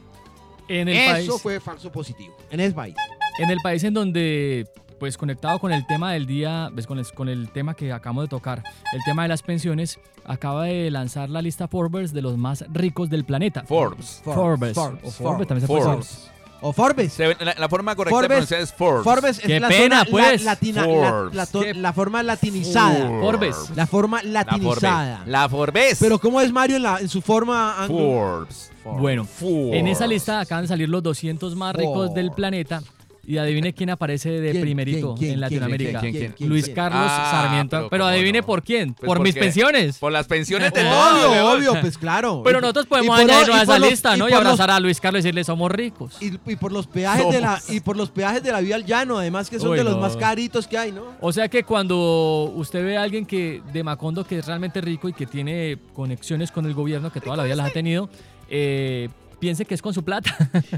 [0.68, 2.36] En el Eso país, fue falso positivo.
[2.50, 2.96] En ese país.
[3.38, 4.68] en el país en donde
[5.04, 8.24] pues conectado con el tema del día, pues, con, el, con el tema que acabamos
[8.24, 8.63] de tocar,
[8.94, 13.10] el tema de las pensiones, acaba de lanzar la lista Forbes de los más ricos
[13.10, 13.63] del planeta.
[13.68, 14.22] Forbes.
[14.24, 14.74] Forbes.
[14.74, 16.08] Forbes, O Forbes, Forbes también se puede Forbes.
[16.10, 16.32] decir.
[16.62, 17.12] O Forbes.
[17.12, 19.04] Se- la, la forma correcta de Forbes- pronunciar es Forbes.
[19.04, 20.44] Forbes es Qué la pena, zona la- pues.
[20.46, 21.36] latina, la, Forbes.
[21.36, 23.08] la to- Qué- la forma latinizada.
[23.20, 23.58] Forbes.
[23.76, 25.16] La forma La latinizada.
[25.18, 25.28] Forbes.
[25.34, 25.98] La Forbes.
[26.00, 27.98] Pero ¿cómo es Mario en, la, en su forma anglo?
[27.98, 28.72] Forbes.
[28.86, 29.74] Bueno, Forbes.
[29.74, 32.82] en esa lista acaban de salir los 200 más ricos del planeta.
[33.25, 35.99] Y adivine quién aparece de ¿Quién, primerito quién, quién, en Latinoamérica.
[36.01, 36.75] quién, quién, quién, Luis quién?
[36.75, 37.88] Carlos Ah, Sarmiento.
[37.89, 38.45] pero adivine no.
[38.45, 38.93] por quién.
[38.95, 39.97] Pues por mis pensiones.
[39.97, 41.25] Por las pensiones de todos.
[41.25, 42.41] Obvio, obvio, pues claro.
[42.43, 44.27] Pero nosotros podemos añadirnos a esa los- lista, ¿no?
[44.27, 46.17] Y, los- abrazar a Luis Carlos y decirle somos ricos.
[46.21, 48.86] Y, y por los peajes de la y por los peajes de la vía al
[48.86, 50.01] llano, además que son Uy, de los no.
[50.01, 51.03] más caritos que hay, ¿no?
[51.21, 55.07] O sea que cuando usted ve a alguien que de Macondo que es realmente rico
[55.07, 58.09] y que tiene conexiones con el gobierno, que toda la vida las ha tenido,
[58.49, 59.07] eh,
[59.43, 60.34] piense que es con su plata.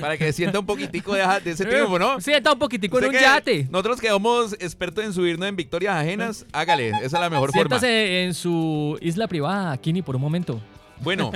[0.00, 2.20] Para que sienta un poquitico de, de ese triunfo, ¿no?
[2.20, 3.66] Sí, está un poquitico en un que yate.
[3.72, 7.80] Nosotros que somos expertos en subirnos en victorias ajenas, hágale, esa es la mejor forma.
[7.80, 10.60] Siéntase en su isla privada, Kini, por un momento.
[11.00, 11.32] Bueno,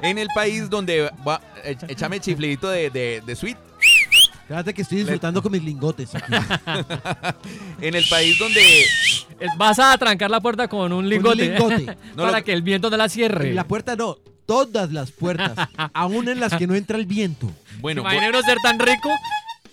[0.00, 3.58] en el país donde va, eh, échame chiflidito de, de, de sweet,
[4.48, 6.32] Fíjate que estoy disfrutando con mis lingotes aquí.
[7.82, 8.62] en el país donde
[9.58, 11.36] Vas a trancar la puerta con un lingote.
[11.50, 11.84] lingote.
[12.16, 13.52] No, para lo- que el viento no la cierre.
[13.52, 14.16] La puerta no,
[14.48, 15.52] todas las puertas,
[15.92, 17.50] aún en las que no entra el viento.
[17.80, 19.10] bueno, Imagina uno ser tan rico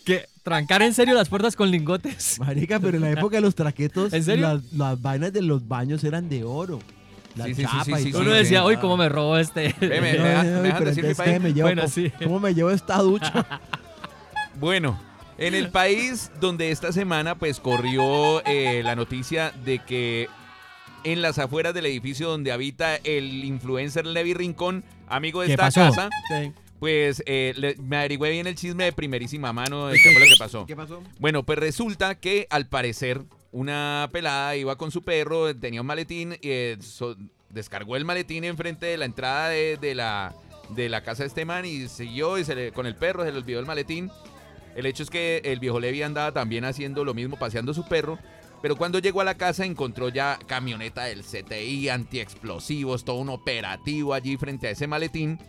[0.04, 2.38] que trancar en serio las puertas con lingotes.
[2.46, 4.48] Marica, pero en la época de los traquetos, ¿En serio?
[4.48, 6.80] Las, las vainas de los baños eran de oro.
[7.36, 8.22] La Sí, sí, sí, chapa sí, y sí, todo.
[8.24, 9.74] Uno decía, uy, cómo me robó este.
[9.82, 11.32] Me- No, me dejan- no, me dejan pero decir mi país.
[11.34, 11.68] ¿qué me llevo?
[11.68, 12.12] Bueno, ¿Cómo- sí.
[12.24, 13.46] ¿Cómo me llevo esta ducha?
[14.60, 14.98] Bueno,
[15.38, 20.30] en el país donde esta semana pues corrió eh, la noticia de que
[21.06, 25.63] en las afueras del edificio donde habita el influencer Levi Rincón, amigo de ¿Qué esta
[25.65, 25.80] pasó?
[25.82, 26.10] casa,
[26.80, 30.26] pues eh, le- me averigüé bien el chisme de primerísima mano de qué fue lo
[30.28, 30.65] que pasó.
[30.65, 31.02] ¿Qué pasó?
[31.20, 36.34] Bueno, pues resulta que al parecer una pelada iba con su perro, tenía un maletín
[36.34, 37.15] y eh, so-
[37.50, 40.36] descargó el maletín enfrente de la entrada de, de la,
[40.70, 43.32] de la casa de este man y siguió y se le- con el perro se
[43.32, 44.12] le olvidó el maletín.
[44.76, 48.20] El hecho es que el viejo Levi andaba también haciendo lo mismo, paseando su perro.
[48.62, 54.13] Pero cuando llegó a la casa encontró ya camioneta del CTI, antiexplosivos, todo un operativo
[54.13, 55.39] allí frente a ese maletín.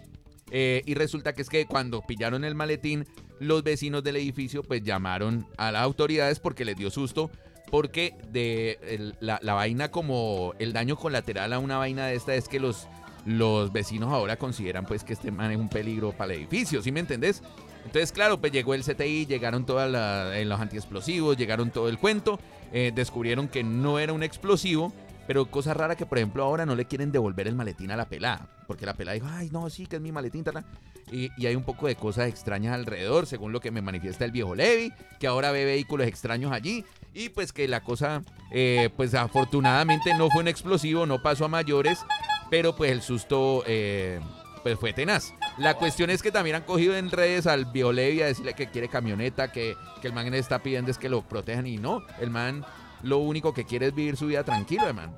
[0.51, 3.07] Eh, y resulta que es que cuando pillaron el maletín,
[3.41, 7.31] los vecinos del edificio pues llamaron a las autoridades porque les dio susto.
[7.71, 12.47] Porque de la, la vaina como el daño colateral a una vaina de esta es
[12.49, 12.87] que los,
[13.27, 16.93] los vecinos ahora consideran pues que este man es un peligro para el edificio, ¿sí
[16.93, 17.43] me entendés?
[17.87, 22.39] Entonces, claro, pues llegó el CTI, llegaron todos los antiexplosivos, llegaron todo el cuento,
[22.73, 24.93] eh, descubrieron que no era un explosivo,
[25.29, 28.09] pero cosa rara que, por ejemplo, ahora no le quieren devolver el maletín a la
[28.09, 30.65] pelada, porque la pelada dijo, ay, no, sí, que es mi maletín, tal".
[31.13, 34.33] Y, y hay un poco de cosas extrañas alrededor, según lo que me manifiesta el
[34.33, 39.15] viejo Levi, que ahora ve vehículos extraños allí, y pues que la cosa, eh, pues
[39.15, 42.05] afortunadamente no fue un explosivo, no pasó a mayores,
[42.51, 43.63] pero pues el susto...
[43.67, 44.21] eh,
[44.67, 45.33] pues fue tenaz.
[45.59, 48.67] La cuestión es que también han cogido en redes al viejo Levi a decirle que
[48.67, 52.03] quiere camioneta, que, que el man le está pidiendo es que lo protejan y no,
[52.21, 52.65] el man
[53.05, 55.17] lo único que quiere es vivir su vida tranquilo, hermano.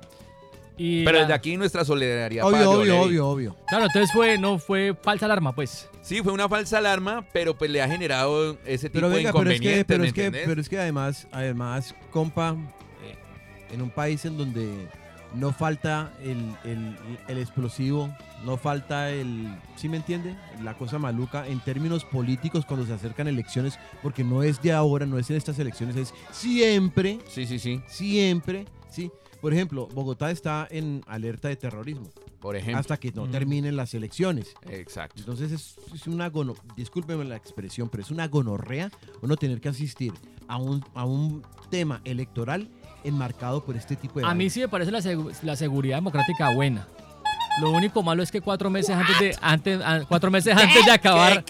[0.77, 3.57] Y Pero la- desde aquí nuestra solidaridad Obvio, obvio, obvio, obvio.
[3.67, 5.89] Claro, entonces fue, no fue falsa alarma, pues.
[6.03, 9.33] Sí, fue una falsa alarma, pero pues le ha generado ese tipo Pero de venga,
[9.33, 12.55] pero es que, inconvenientes, pero ¿me es que, pero es que además, además, compa,
[13.03, 14.87] eh, en un país en donde
[15.35, 18.09] no falta el, el- el explosivo,
[18.45, 20.35] no falta el, ¿sí me entiende?
[20.63, 25.05] La cosa maluca en términos políticos cuando se acercan elecciones, porque no es de ahora,
[25.05, 27.81] no es en estas elecciones, es siempre, Sí, sí, sí.
[27.87, 29.11] siempre, sí.
[29.41, 32.09] Por ejemplo, Bogotá está en alerta de terrorismo
[32.41, 32.77] Por ejemplo.
[32.79, 33.31] hasta que no Mm.
[33.31, 34.53] terminen las elecciones.
[34.69, 35.15] Exacto.
[35.19, 39.69] Entonces es, es una gono, discúlpeme la expresión, pero es una gonorrea uno tener que
[39.69, 40.11] asistir
[40.49, 42.69] a un, a un tema electoral
[43.03, 46.49] enmarcado por este tipo de A mí sí me parece la, segu- la seguridad democrática
[46.53, 46.87] buena.
[47.61, 50.91] Lo único malo es que cuatro meses antes de antes, a- cuatro meses antes de
[50.91, 51.43] acabar,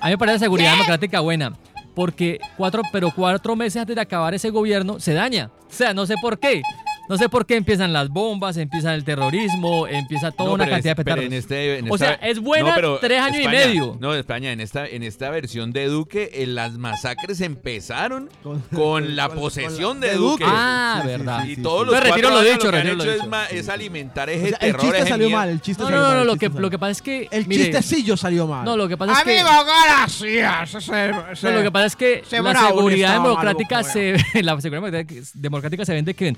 [0.00, 1.52] a mí me parece la seguridad democrática buena,
[1.94, 5.50] porque cuatro, pero cuatro meses antes de acabar ese gobierno se daña.
[5.68, 6.62] O sea, no sé por qué.
[7.10, 10.92] No sé por qué empiezan las bombas, empieza el terrorismo, empieza toda No, una cantidad
[10.92, 11.24] es- de petardos.
[11.26, 13.96] en este- en O sea, es buena tres años y medio.
[14.00, 19.16] No, España, en esta, en esta versión de Duque, eh, las masacres empezaron Con- con
[19.16, 20.44] la posesión con de Duque.
[20.46, 21.44] Ah, verdad.
[21.46, 21.94] y sí, todos sí.
[21.94, 23.30] los retiro lo dicho, lo que han lo hecho es, dicho.
[23.50, 23.70] Sí, es sí.
[23.72, 24.80] alimentar O ese sea, el terror.
[24.80, 26.14] chiste ese salió mal, el chiste No, salió no, mal.
[26.16, 27.28] no, el lo que, lo que pasa es que...
[27.32, 28.64] El mire, chistecillo salió mal.
[28.64, 29.42] No, lo que pasa es que...
[29.42, 30.74] gracias.
[30.74, 35.84] Ese- No, lo que pasa es que la seguridad democrática se la seguridad democrática- democrática
[35.84, 36.36] se vende que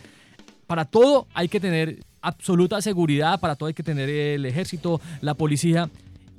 [0.72, 5.34] para todo hay que tener absoluta seguridad, para todo hay que tener el ejército, la
[5.34, 5.90] policía.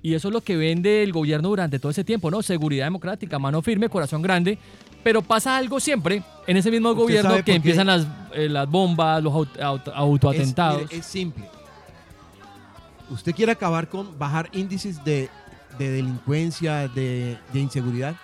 [0.01, 2.41] Y eso es lo que vende el gobierno durante todo ese tiempo, ¿no?
[2.41, 4.57] Seguridad democrática, mano firme, corazón grande,
[5.03, 9.21] Pero pasa algo siempre en ese mismo ¿Usted gobierno que empiezan las, eh, las bombas,
[9.21, 9.59] los Es,
[9.93, 10.81] autoatentados.
[10.81, 11.45] mire, es simple.
[13.11, 15.29] Usted quiere acabar con bajar índices de,
[15.77, 18.15] de delincuencia, de, de inseguridad.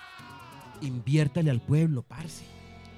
[0.82, 2.49] Inviértale al pueblo, parce.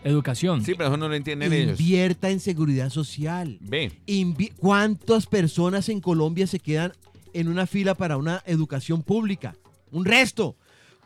[0.04, 0.64] Educación.
[0.64, 1.80] Sí, pero eso no lo entienden ellos.
[1.80, 3.58] Invierta en seguridad social.
[3.62, 3.92] Ve.
[4.08, 6.94] Invi- ¿Cuántas personas en Colombia se quedan
[7.34, 9.56] en una fila para una educación pública?
[9.92, 10.56] Un resto.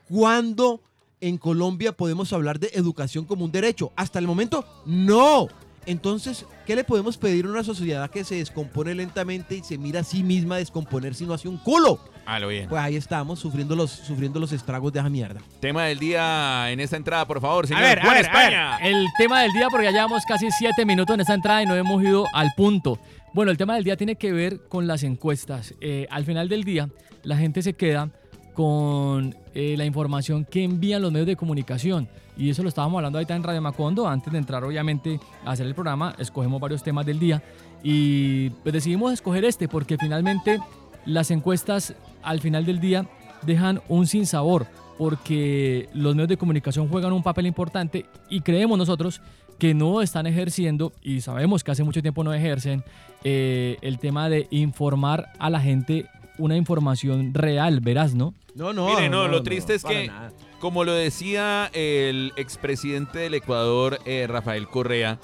[0.07, 0.81] ¿Cuándo
[1.19, 3.91] en Colombia podemos hablar de educación como un derecho?
[3.95, 5.47] Hasta el momento, no.
[5.85, 10.01] Entonces, ¿qué le podemos pedir a una sociedad que se descompone lentamente y se mira
[10.01, 11.99] a sí misma descomponer si no hace un culo?
[12.25, 12.67] A lo bien.
[12.67, 15.41] Pues ahí estamos, sufriendo los, sufriendo los estragos de esa mierda.
[15.59, 17.83] Tema del día en esta entrada, por favor, señor.
[17.83, 18.25] ver, a ver, a ver.
[18.25, 18.77] España.
[18.81, 21.75] El tema del día, porque ya llevamos casi siete minutos en esta entrada y no
[21.75, 22.99] hemos ido al punto.
[23.33, 25.75] Bueno, el tema del día tiene que ver con las encuestas.
[25.81, 26.89] Eh, al final del día,
[27.23, 28.09] la gente se queda
[28.55, 32.07] con eh, la información que envían los medios de comunicación.
[32.37, 34.07] Y eso lo estábamos hablando ahorita en Radio Macondo.
[34.07, 37.43] Antes de entrar, obviamente, a hacer el programa, escogemos varios temas del día.
[37.83, 40.59] Y pues decidimos escoger este porque finalmente
[41.05, 43.07] las encuestas al final del día
[43.43, 44.65] dejan un sinsabor
[44.97, 49.21] porque los medios de comunicación juegan un papel importante y creemos nosotros
[49.59, 52.83] que no están ejerciendo, y sabemos que hace mucho tiempo no ejercen,
[53.23, 58.33] eh, el tema de informar a la gente una información real, verás, ¿no?
[58.55, 58.87] No, no.
[58.87, 60.31] Mire, no, lo triste es que, nada.
[60.59, 65.19] como lo decía el expresidente del Ecuador, eh, Rafael Correa,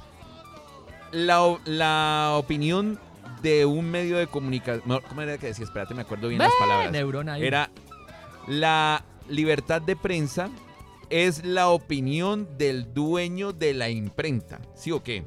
[1.11, 2.99] la, la opinión
[3.41, 5.01] de un medio de comunicación.
[5.07, 5.65] ¿Cómo era que decía?
[5.65, 6.91] Espérate, me acuerdo bien las palabras.
[6.91, 7.45] Neurona ahí.
[7.45, 7.71] Era
[8.47, 10.49] la libertad de prensa
[11.11, 14.61] es la opinión del dueño de la imprenta.
[14.75, 15.25] ¿Sí o qué?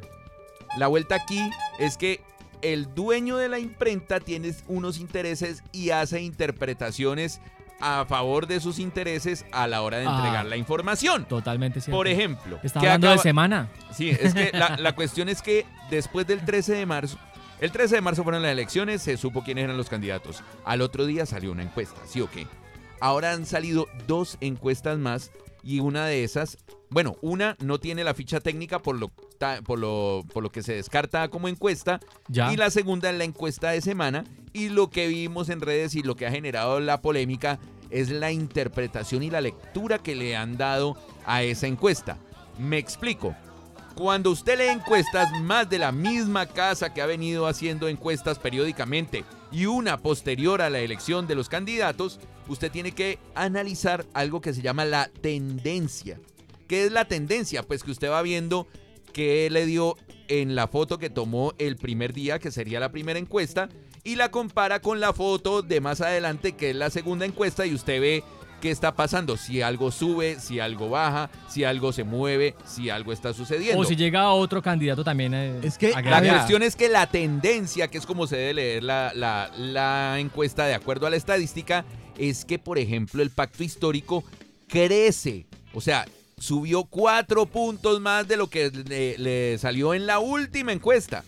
[0.79, 1.41] La vuelta aquí
[1.79, 2.21] es que
[2.63, 7.41] el dueño de la imprenta tiene unos intereses y hace interpretaciones
[7.87, 10.17] a favor de sus intereses a la hora de Ah.
[10.17, 11.25] entregar la información.
[11.27, 11.97] Totalmente cierto.
[11.97, 13.69] Por ejemplo, Está que hablando de semana.
[13.93, 17.19] Sí, es que la, la cuestión es que después del 13 de marzo,
[17.61, 20.43] el 13 de marzo fueron las elecciones, se supo quiénes eran los candidatos.
[20.65, 22.47] Al otro día salió una encuesta, ¿sí o qué?
[23.01, 25.31] Ahora han salido dos encuestas más
[25.63, 26.59] y una de esas,
[26.91, 29.11] bueno, una no tiene la ficha técnica por lo,
[29.65, 32.53] por lo, por lo que se descarta como encuesta Ya.
[32.53, 36.03] y la segunda es la encuesta de semana y lo que vimos en redes y
[36.03, 37.59] lo que ha generado la polémica
[37.95, 42.19] es la interpretación y la lectura que le han dado a esa encuesta.
[42.59, 43.37] Me explico.
[43.95, 49.25] Cuando usted lee encuestas más de la misma casa que ha venido haciendo encuestas periódicamente
[49.53, 54.53] y una posterior a la elección de los candidatos, usted tiene que analizar algo que
[54.53, 56.19] se llama la tendencia.
[56.67, 57.63] ¿Qué es la tendencia?
[57.63, 58.67] Pues que usted va viendo
[59.13, 63.21] qué le dio en la foto que tomó el primer día, que sería la primera
[63.21, 63.69] encuesta,
[64.05, 67.75] y la compara con la foto de más adelante, que es la segunda encuesta, y
[67.75, 68.23] usted ve
[68.61, 73.13] qué está pasando, si algo sube, si algo baja, si algo se mueve, si algo
[73.13, 73.81] está sucediendo.
[73.81, 75.35] O si llega otro candidato también.
[75.35, 75.91] eh, Es que-.
[75.91, 80.19] La cuestión es que la tendencia, que es como se debe leer la, la- la
[80.19, 81.85] encuesta de acuerdo a la estadística,
[82.17, 84.25] es que, por ejemplo, el pacto histórico
[84.69, 85.47] crece.
[85.75, 86.07] O sea,
[86.39, 91.23] subió cuatro puntos más de lo que le, le salió en la última encuesta.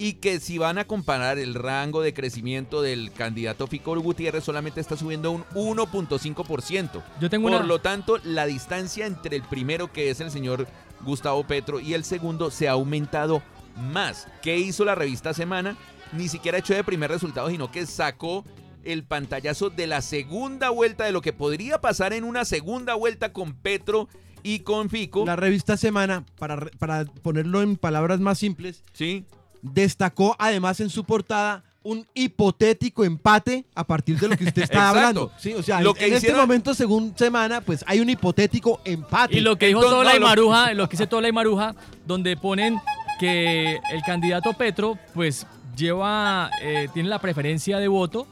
[0.00, 4.80] Y que si van a comparar el rango de crecimiento del candidato Fico Gutiérrez, solamente
[4.80, 7.02] está subiendo un 1.5%.
[7.20, 7.66] Yo tengo Por una...
[7.66, 10.68] lo tanto, la distancia entre el primero, que es el señor
[11.00, 13.42] Gustavo Petro, y el segundo se ha aumentado
[13.76, 14.28] más.
[14.42, 15.76] ¿Qué hizo la revista Semana?
[16.12, 18.44] Ni siquiera echó de primer resultado, sino que sacó
[18.84, 23.32] el pantallazo de la segunda vuelta de lo que podría pasar en una segunda vuelta
[23.32, 24.08] con Petro
[24.42, 25.26] y con Fico.
[25.26, 29.24] La revista Semana, para, para ponerlo en palabras más simples, Sí,
[29.62, 34.90] destacó además en su portada un hipotético empate a partir de lo que usted está
[34.90, 35.32] hablando.
[35.38, 38.80] Sí, o sea, Lo en- que en este momento, según Semana, pues hay un hipotético
[38.84, 39.36] empate.
[39.36, 41.74] Y lo que dijo Entonces, Tola y lo- Maruja, lo que dice Tola y Maruja,
[42.06, 42.78] donde ponen
[43.18, 48.26] que el candidato Petro, pues lleva, eh, tiene la preferencia de voto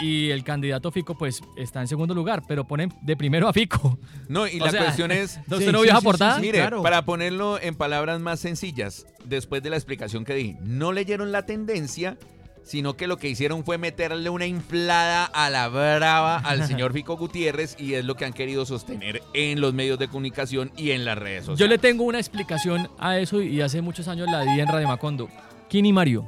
[0.00, 3.98] y el candidato Fico, pues está en segundo lugar, pero ponen de primero a Fico.
[4.28, 5.38] no, y O la sea, cuestión es...
[5.48, 6.34] ¿Usted Sí, no sí, vio sí, portada?
[6.36, 6.46] sí, sí.
[6.46, 6.82] Mire, claro.
[6.82, 11.46] para ponerlo en palabras más sencillas, después de la explicación que di, no leyeron la
[11.46, 12.18] tendencia,
[12.62, 17.16] sino que lo que hicieron fue meterle una inflada a la brava al señor Fico
[17.16, 21.04] Gutiérrez y es lo que han querido sostener en los medios de comunicación y en
[21.04, 21.60] las redes sociales.
[21.60, 24.88] Yo le tengo una explicación a eso y hace muchos años la di en Radio
[24.88, 25.28] Macondo.
[25.68, 26.26] Kini Mario.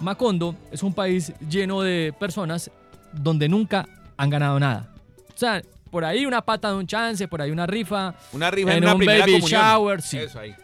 [0.00, 2.70] Macondo es un país lleno de personas
[3.12, 4.92] donde nunca han ganado nada.
[5.34, 8.14] O sea, por ahí una pata de un chance, por ahí una rifa.
[8.32, 9.60] Una rifa en, en una un primera baby comunión.
[9.62, 10.18] shower, sí.
[10.18, 10.54] Eso ahí.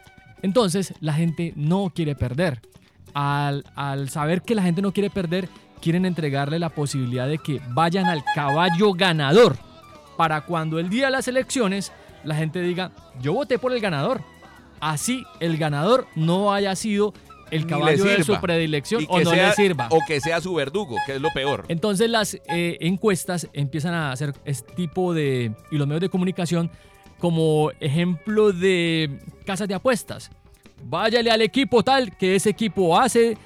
[0.42, 2.60] Entonces, la gente no quiere perder.
[3.14, 5.48] Al, al saber que la gente no quiere perder,
[5.80, 9.56] quieren entregarle la posibilidad de que vayan al caballo ganador
[10.16, 11.92] para cuando el día de las elecciones
[12.24, 14.22] la gente diga, yo voté por el ganador.
[14.80, 17.12] Así el ganador no haya sido
[17.52, 19.88] el caballo de su predilección o no sea- le sirva.
[19.90, 21.64] O que sea su verdugo, que es lo peor.
[21.68, 26.70] Entonces las eh, encuestas empiezan a hacer este tipo de, y los medios de comunicación,
[27.18, 30.30] como ejemplo de casas de apuestas.
[30.84, 33.36] Váyale al equipo tal que ese equipo hace,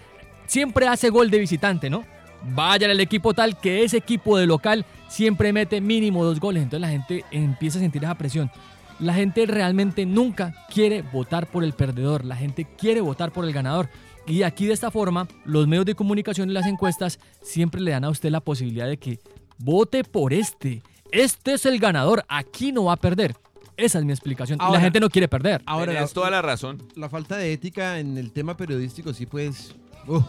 [0.46, 2.04] siempre hace gol de visitante, ¿no?
[2.42, 6.62] Váyale al equipo tal que ese equipo de local siempre mete mínimo dos goles.
[6.62, 8.50] Entonces la gente empieza a sentir esa presión.
[8.98, 13.52] La gente realmente nunca quiere votar por el perdedor, la gente quiere votar por el
[13.52, 13.88] ganador.
[14.26, 18.04] Y aquí de esta forma, los medios de comunicación y las encuestas siempre le dan
[18.04, 19.18] a usted la posibilidad de que
[19.58, 20.82] vote por este.
[21.12, 23.36] Este es el ganador, aquí no va a perder.
[23.76, 24.58] Esa es mi explicación.
[24.58, 25.62] Y Ahora- la gente no quiere perder.
[25.66, 26.82] Ahora, Tienes toda la razón.
[26.96, 29.74] la falta de ética en el tema periodístico sí pues
[30.06, 30.24] uf,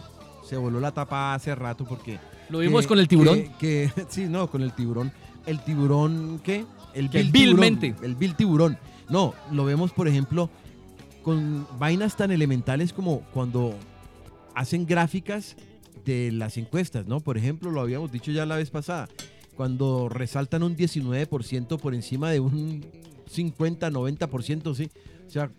[0.46, 3.44] se voló la tapa hace rato porque Lo vimos que- con el tiburón.
[3.58, 5.12] que, que- sí no con el tiburón
[5.46, 6.66] el tiburón qué
[6.98, 7.88] el vil vilmente.
[7.88, 8.78] tiburón, el vil tiburón.
[9.10, 10.50] No lo vemos por ejemplo
[11.24, 13.76] con vainas tan elementales como cuando
[14.56, 15.56] hacen gráficas
[16.06, 19.10] de las encuestas no por ejemplo lo habíamos dicho ya la vez pasada
[19.56, 22.86] cuando resaltan un 19% por encima de un
[23.30, 24.90] 50 90% sí
[25.28, 25.52] o sea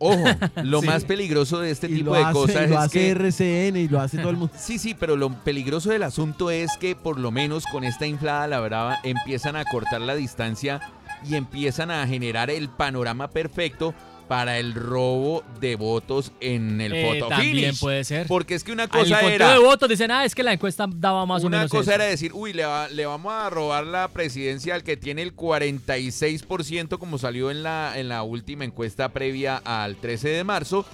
[0.00, 0.24] Ojo,
[0.64, 0.86] lo Sí.
[0.86, 3.10] más peligroso de este y tipo de hace, cosas lo es hace que...
[3.10, 4.52] RCN y lo hace todo el mundo.
[4.58, 8.46] Sí, sí, pero lo peligroso del asunto es que por lo menos con esta inflada
[8.48, 10.80] la brava empiezan a cortar la distancia
[11.28, 13.94] y empiezan a generar el panorama perfecto
[14.30, 17.80] para el robo de votos en el Eh, photo también finish.
[17.80, 18.28] puede ser.
[18.28, 20.86] Porque es que una cosa conteo era de votos dicen, ah, es que la encuesta
[20.88, 21.92] daba más o una menos cosa eso".
[21.94, 25.34] era decir, uy, le, va- le vamos a robar la presidencia al que tiene el
[25.34, 30.84] 46% como salió en la, en la última encuesta previa al 13 de marzo.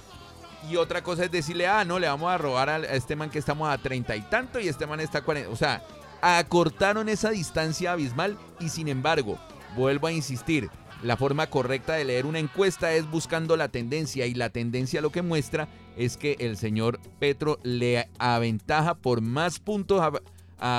[0.71, 3.37] Y otra cosa es decirle, ah, no, le vamos a robar a este man que
[3.37, 5.51] estamos a 30 y tanto y este man está a 40.
[5.51, 5.83] O sea,
[6.21, 9.37] acortaron esa distancia abismal y sin embargo,
[9.75, 10.69] vuelvo a insistir,
[11.03, 15.11] la forma correcta de leer una encuesta es buscando la tendencia y la tendencia lo
[15.11, 20.11] que muestra es que el señor Petro le aventaja por más puntos a,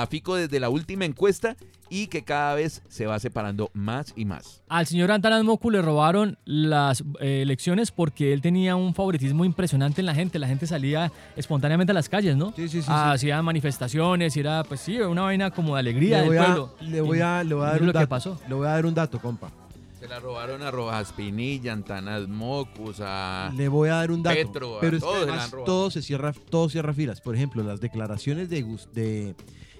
[0.01, 1.55] a Fico desde la última encuesta
[1.91, 4.61] y que cada vez se va separando más y más.
[4.69, 10.01] Al señor Antanas Moku le robaron las eh, elecciones porque él tenía un favoritismo impresionante
[10.01, 10.37] en la gente.
[10.37, 12.53] La gente salía espontáneamente a las calles, ¿no?
[12.55, 12.91] Sí, sí, sí, sí.
[12.93, 16.45] Hacía manifestaciones y era, pues sí, una vaina como de alegría Le del voy, a,
[16.45, 16.75] pueblo.
[16.81, 18.39] le, voy a, le voy a dar lo que pasó.
[18.47, 19.51] Le voy a dar un dato, compa.
[19.99, 23.51] Se la robaron a Rojas Pinilla, Antanas Mocus, a...
[23.53, 24.37] Le voy a dar un dato.
[24.37, 27.19] Petro, pero es que además todo se cierra, todo cierra filas.
[27.19, 29.35] Por ejemplo, las declaraciones de, de,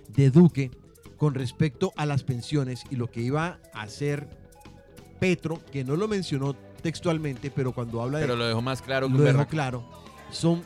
[0.09, 0.71] de Duque
[1.15, 4.27] con respecto a las pensiones y lo que iba a hacer
[5.21, 9.07] Petro, que no lo mencionó textualmente, pero cuando habla Pero de lo dejó más claro
[9.07, 9.85] que lo dejó claro,
[10.31, 10.63] son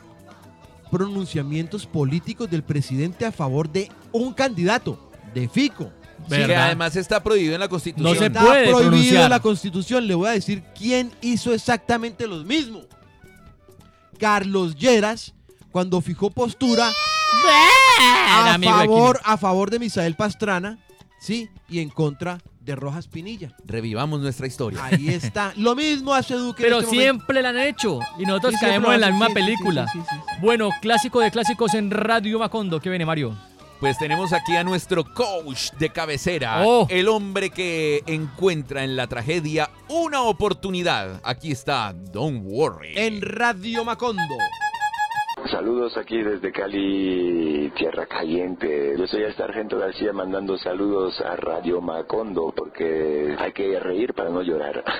[0.90, 5.90] pronunciamientos políticos del presidente a favor de un candidato, de Fico.
[6.28, 6.64] Que ¿Verdad?
[6.66, 8.12] además está prohibido en la Constitución.
[8.12, 9.24] No se Está puede prohibido pronunciar.
[9.24, 10.06] en la Constitución.
[10.06, 12.82] Le voy a decir quién hizo exactamente lo mismo.
[14.18, 15.34] Carlos Lleras,
[15.70, 16.88] cuando fijó postura
[18.28, 20.78] a favor, a favor de Misael Pastrana,
[21.20, 23.54] sí, y en contra de Rojas Pinilla.
[23.66, 24.82] Revivamos nuestra historia.
[24.84, 25.52] Ahí está.
[25.56, 26.62] Lo mismo hace Duque.
[26.62, 27.02] en Pero este momento.
[27.02, 29.86] siempre la han hecho y nosotros caemos en la misma sí, sí, sí, película.
[29.92, 30.36] sí, sí, sí.
[30.40, 32.80] Bueno, clásico de clásicos en Radio Macondo.
[32.80, 33.36] ¿Qué viene, Mario?
[33.84, 36.86] Pues tenemos aquí a nuestro coach de cabecera, Oh.
[36.88, 41.20] el hombre que encuentra en la tragedia una oportunidad.
[41.22, 42.94] Aquí está, don't worry.
[42.96, 44.22] En Radio Macondo.
[45.50, 48.94] Saludos aquí desde Cali, Tierra Caliente.
[48.98, 54.30] Yo soy el sargento García mandando saludos a Radio Macondo porque hay que reír para
[54.30, 54.82] no llorar.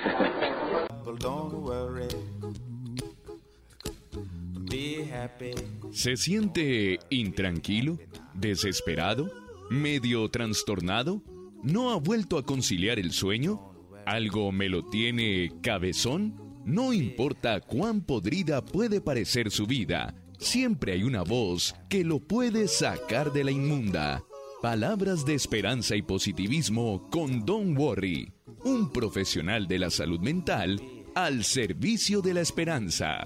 [5.92, 7.98] ¿Se siente intranquilo?
[8.34, 9.30] ¿Desesperado?
[9.70, 11.22] ¿Medio trastornado?
[11.62, 13.72] ¿No ha vuelto a conciliar el sueño?
[14.06, 16.34] ¿Algo me lo tiene cabezón?
[16.64, 22.68] No importa cuán podrida puede parecer su vida, siempre hay una voz que lo puede
[22.68, 24.24] sacar de la inmunda.
[24.62, 28.32] Palabras de esperanza y positivismo con Don Worry,
[28.64, 30.80] un profesional de la salud mental
[31.14, 33.24] al servicio de la esperanza.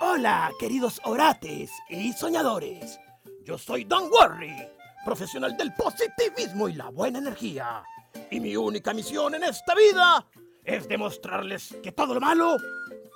[0.00, 2.98] Hola, queridos orates y soñadores.
[3.44, 4.56] Yo soy Don Worry,
[5.04, 7.84] profesional del positivismo y la buena energía.
[8.30, 10.26] Y mi única misión en esta vida
[10.64, 12.56] es demostrarles que todo lo malo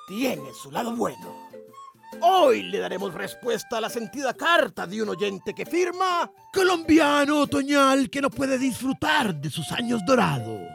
[0.07, 1.51] tiene su lado bueno.
[2.21, 8.09] Hoy le daremos respuesta a la sentida carta de un oyente que firma Colombiano otoñal
[8.09, 10.71] que no puede disfrutar de sus años dorados.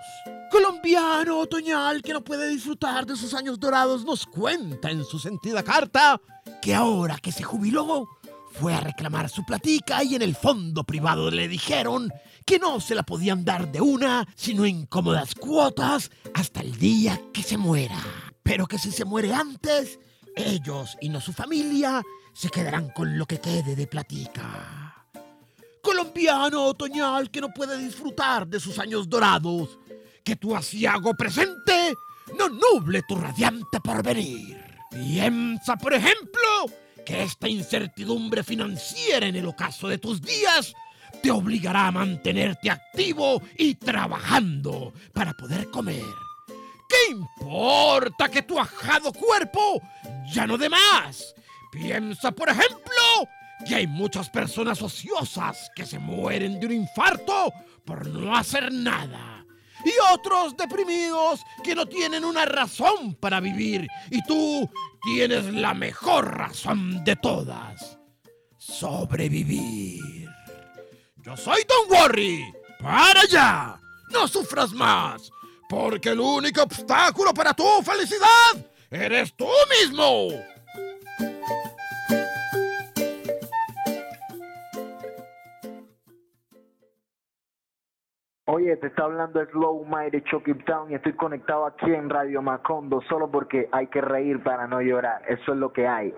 [0.51, 5.63] Colombiano otoñal que no puede disfrutar de sus años dorados nos cuenta en su sentida
[5.63, 6.19] carta
[6.61, 8.07] que ahora que se jubiló
[8.51, 12.11] fue a reclamar su platica y en el fondo privado le dijeron
[12.45, 17.21] que no se la podían dar de una, sino en cómodas cuotas hasta el día
[17.31, 18.01] que se muera.
[18.41, 19.99] Pero que si se muere antes,
[20.35, 22.01] ellos y no su familia
[22.33, 25.05] se quedarán con lo que quede de platica.
[25.81, 29.77] Colombiano otoñal que no puede disfrutar de sus años dorados,
[30.29, 31.97] que tu asiago presente
[32.37, 34.63] no nuble tu radiante porvenir.
[34.91, 36.67] Piensa, por ejemplo,
[37.03, 40.75] que esta incertidumbre financiera en el ocaso de tus días
[41.23, 46.05] te obligará a mantenerte activo y trabajando para poder comer.
[46.87, 49.81] ¿Qué importa que tu ajado cuerpo
[50.31, 51.33] ya no dé más?
[51.71, 53.01] Piensa, por ejemplo,
[53.67, 57.51] que hay muchas personas ociosas que se mueren de un infarto
[57.83, 59.39] por no hacer nada.
[59.85, 63.87] Y otros deprimidos que no tienen una razón para vivir.
[64.09, 64.69] Y tú
[65.03, 67.97] tienes la mejor razón de todas.
[68.57, 70.29] Sobrevivir.
[71.17, 72.53] Yo soy Don Worry.
[72.79, 73.79] ¡Para allá!
[74.11, 75.29] No sufras más.
[75.69, 78.27] Porque el único obstáculo para tu felicidad
[78.89, 79.47] eres tú
[79.81, 80.29] mismo.
[88.51, 92.99] Oye, te está hablando Slow Mighty Chucky Town y estoy conectado aquí en Radio Macondo
[93.07, 95.21] solo porque hay que reír para no llorar.
[95.27, 96.11] Eso es lo que hay.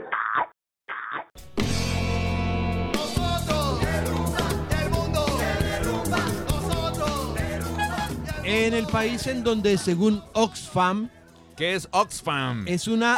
[8.45, 11.09] En el país en donde, según Oxfam,
[11.57, 12.65] ¿Qué es Oxfam?
[12.65, 13.17] es una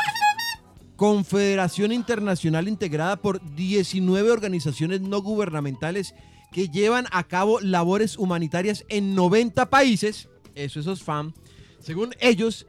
[0.96, 6.16] confederación internacional integrada por 19 organizaciones no gubernamentales
[6.54, 11.34] que llevan a cabo labores humanitarias en 90 países, eso es Oxfam,
[11.82, 12.66] según ellos,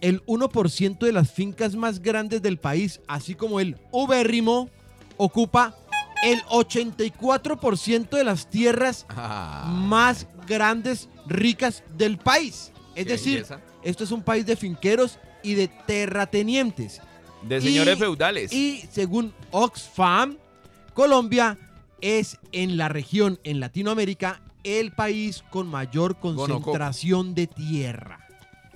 [0.00, 4.68] el 1% de las fincas más grandes del país, así como el ubérrimo,
[5.16, 5.76] ocupa
[6.24, 9.72] el 84% de las tierras Ah.
[9.74, 12.70] más grandes, ricas del país.
[12.94, 13.60] Es decir, belleza.
[13.82, 17.00] esto es un país de finqueros y de terratenientes.
[17.42, 18.52] De señores Y- feudales.
[18.52, 20.36] Y según Oxfam,
[20.94, 21.58] Colombia
[22.02, 28.18] es en la región, en Latinoamérica, el país con mayor concentración de tierra.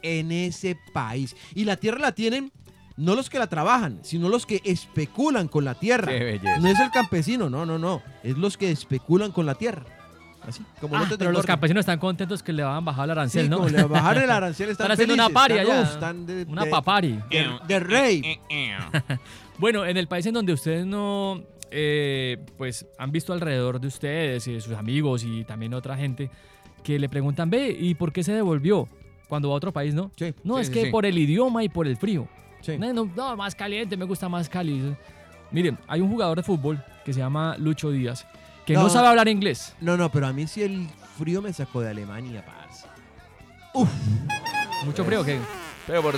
[0.03, 1.37] En ese país.
[1.55, 2.53] Y la tierra la tienen
[2.97, 6.11] no los que la trabajan, sino los que especulan con la tierra.
[6.13, 6.59] Qué belleza.
[6.59, 8.01] No es el campesino, no, no, no.
[8.23, 9.85] Es los que especulan con la tierra.
[10.47, 13.45] Así, como Ah, pero los campesinos están contentos que le van a bajar el arancel,
[13.45, 13.57] Sí, ¿no?
[13.59, 15.91] como le bajaron el arancel, están haciendo una paria están, ya.
[15.93, 17.21] están de- una de- papari.
[17.31, 18.39] de- de rey.
[19.59, 24.47] bueno, en el país en donde ustedes no, eh, pues, han visto alrededor de ustedes
[24.47, 26.31] y de sus amigos y también otra gente
[26.83, 28.89] que le preguntan, ve, ¿y por qué se devolvió
[29.29, 30.11] cuando va a otro país, no?
[30.45, 30.91] No, sí, es que sí.
[30.91, 32.29] por el idioma y por el frío.
[32.79, 34.97] No, no, no, más caliente, me gusta más cálido.
[35.53, 38.27] Miren, hay un jugador de fútbol que se llama Lucho Díaz,
[38.65, 38.89] que no, No.
[38.91, 39.75] sabe hablar inglés.
[39.81, 42.87] No, no, pero a mí sí el frío me sacó de Alemania, parce.
[44.85, 45.39] Mucho frío, ¿qué?
[45.87, 46.15] Pero por-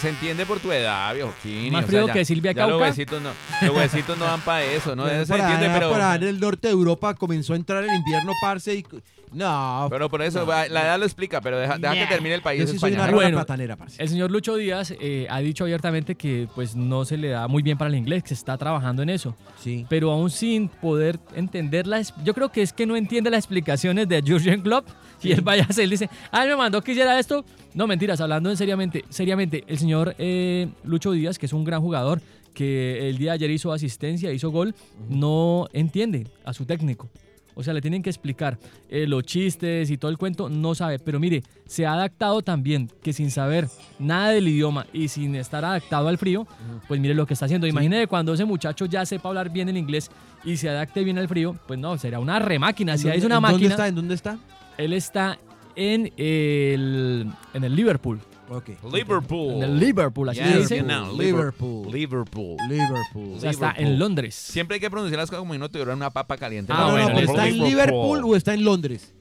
[0.00, 2.70] se entiende por tu edad, viejo Kini, Más o frío ya- que Silvia ya Los
[2.72, 2.84] Cauca.
[2.86, 3.30] huesitos no,
[3.66, 5.06] los huesitos no dan para eso, ¿no?
[5.08, 5.90] Eso se por entiende, allá, pero...
[5.90, 8.86] por allá en el norte de Europa comenzó a entrar el invierno, parce, y...
[9.34, 9.86] No.
[9.88, 12.66] Pero por eso, la edad lo explica, pero deja, deja que termine el país Yo
[12.66, 14.02] sí soy una Bueno, platanera, parce.
[14.02, 17.62] el señor Lucho Díaz eh, ha dicho abiertamente que pues no se le da muy
[17.62, 19.34] bien para el inglés, que se está trabajando en eso.
[19.58, 19.86] Sí.
[19.88, 22.12] Pero aún sin poder entender las...
[22.22, 24.86] Yo creo que es que no entiende las explicaciones de Jurgen Klopp
[25.22, 27.44] y él vaya a hacer, dice, ah, me mandó que hiciera esto.
[27.74, 31.80] No, mentiras, hablando en seriamente, seriamente, el señor eh, Lucho Díaz, que es un gran
[31.80, 32.20] jugador,
[32.54, 34.74] que el día de ayer hizo asistencia, hizo gol,
[35.08, 37.08] no entiende a su técnico.
[37.54, 38.58] O sea, le tienen que explicar
[38.88, 40.98] eh, los chistes y todo el cuento, no sabe.
[40.98, 43.68] Pero mire, se ha adaptado también que sin saber
[43.98, 46.46] nada del idioma y sin estar adaptado al frío,
[46.88, 47.66] pues mire lo que está haciendo.
[47.66, 50.10] Imagine cuando ese muchacho ya sepa hablar bien el inglés
[50.44, 52.96] y se adapte bien al frío, pues no, será una remáquina.
[52.96, 53.58] Si ¿En es una máquina.
[53.58, 53.88] dónde está?
[53.88, 54.38] ¿En dónde está?
[54.78, 55.38] Él está
[55.76, 58.20] en el, en el Liverpool.
[58.48, 58.70] Ok.
[58.92, 59.54] Liverpool.
[59.54, 60.76] En el Liverpool, así Yes, se dice.
[60.76, 61.90] genau, Liverpool.
[61.90, 62.56] Liverpool.
[62.68, 63.36] Liverpool.
[63.36, 64.34] O sea, está en Londres.
[64.34, 66.72] Siempre hay que pronunciar las cosas como si no tuviera una papa caliente.
[66.74, 67.20] Ah, no, no, pero.
[67.20, 69.14] ¿está en Liverpool o está en Londres?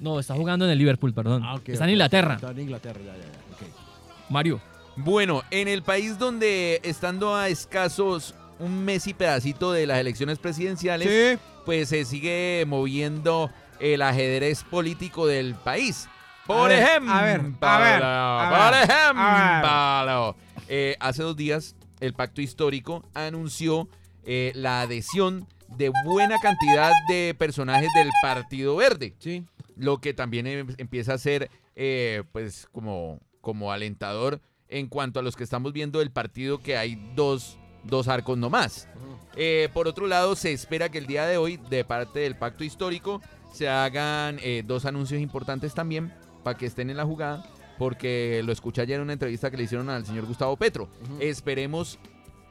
[0.00, 1.42] No, está jugando en el Liverpool, perdón.
[1.44, 1.90] Ah, está en.
[1.90, 2.34] Inglaterra.
[2.34, 3.28] Está en Inglaterra, ya, ya, ya.
[3.54, 4.30] ok.
[4.30, 4.60] Mario.
[4.96, 10.38] Bueno, en el país donde estando a escasos un mes y pedacito de las elecciones
[10.38, 13.48] presidenciales, pues se sigue moviendo
[13.80, 16.08] el ajedrez político del país.
[16.46, 20.36] Por ejemplo, a ver, a ver, a por ver, ejemplo,
[20.68, 23.88] eh, hace dos días el Pacto Histórico anunció
[24.24, 29.14] eh, la adhesión de buena cantidad de personajes del Partido Verde.
[29.18, 29.44] Sí.
[29.76, 35.22] Lo que también em- empieza a ser, eh, pues, como, como alentador en cuanto a
[35.22, 38.88] los que estamos viendo del partido, que hay dos, dos arcos nomás.
[39.36, 42.64] Eh, por otro lado, se espera que el día de hoy, de parte del pacto
[42.64, 43.22] histórico,
[43.52, 47.44] se hagan eh, dos anuncios importantes también para que estén en la jugada,
[47.78, 50.88] porque lo escuché ayer en una entrevista que le hicieron al señor Gustavo Petro.
[51.20, 51.98] Esperemos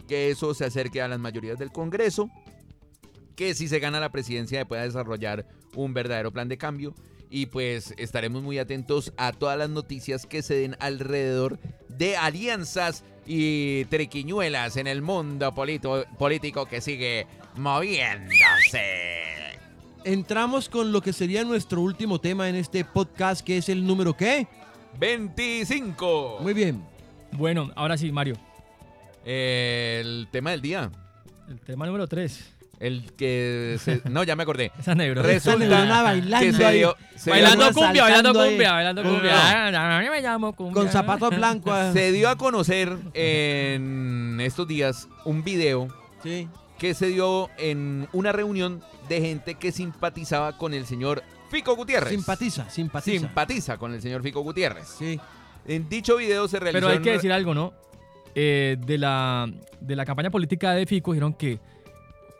[0.07, 2.29] que eso se acerque a las mayorías del Congreso,
[3.35, 5.45] que si se gana la presidencia pueda desarrollar
[5.75, 6.95] un verdadero plan de cambio
[7.29, 13.03] y pues estaremos muy atentos a todas las noticias que se den alrededor de alianzas
[13.25, 19.56] y trequiñuelas en el mundo político que sigue moviéndose.
[20.03, 24.15] Entramos con lo que sería nuestro último tema en este podcast, que es el número
[24.15, 24.47] ¿qué?
[24.99, 26.37] 25.
[26.41, 26.83] Muy bien.
[27.31, 28.35] Bueno, ahora sí, Mario.
[29.25, 30.89] El tema del día.
[31.49, 32.53] El tema número 3.
[32.79, 34.71] El que se- no, ya me acordé.
[34.79, 35.27] Esa neurona.
[35.27, 40.21] Resulta bailando que se dio, se Bailando cumbia, bailando cumbia, bailando cumbia.
[40.21, 40.73] Llamo cumbia.
[40.73, 41.73] Con zapatos blancos.
[41.73, 41.91] ah.
[41.91, 45.87] Se dio a conocer en estos días un video
[46.23, 46.47] Sí.
[46.77, 52.11] que se dio en una reunión de gente que simpatizaba con el señor Fico Gutiérrez.
[52.11, 53.19] Simpatiza, simpatiza.
[53.19, 54.87] Simpatiza con el señor Fico Gutiérrez.
[54.87, 55.19] Sí.
[55.65, 56.87] En dicho video se realizó...
[56.87, 57.73] Pero hay que decir algo, ¿no?
[58.35, 61.59] Eh, de, la, de la campaña política de Fico dijeron que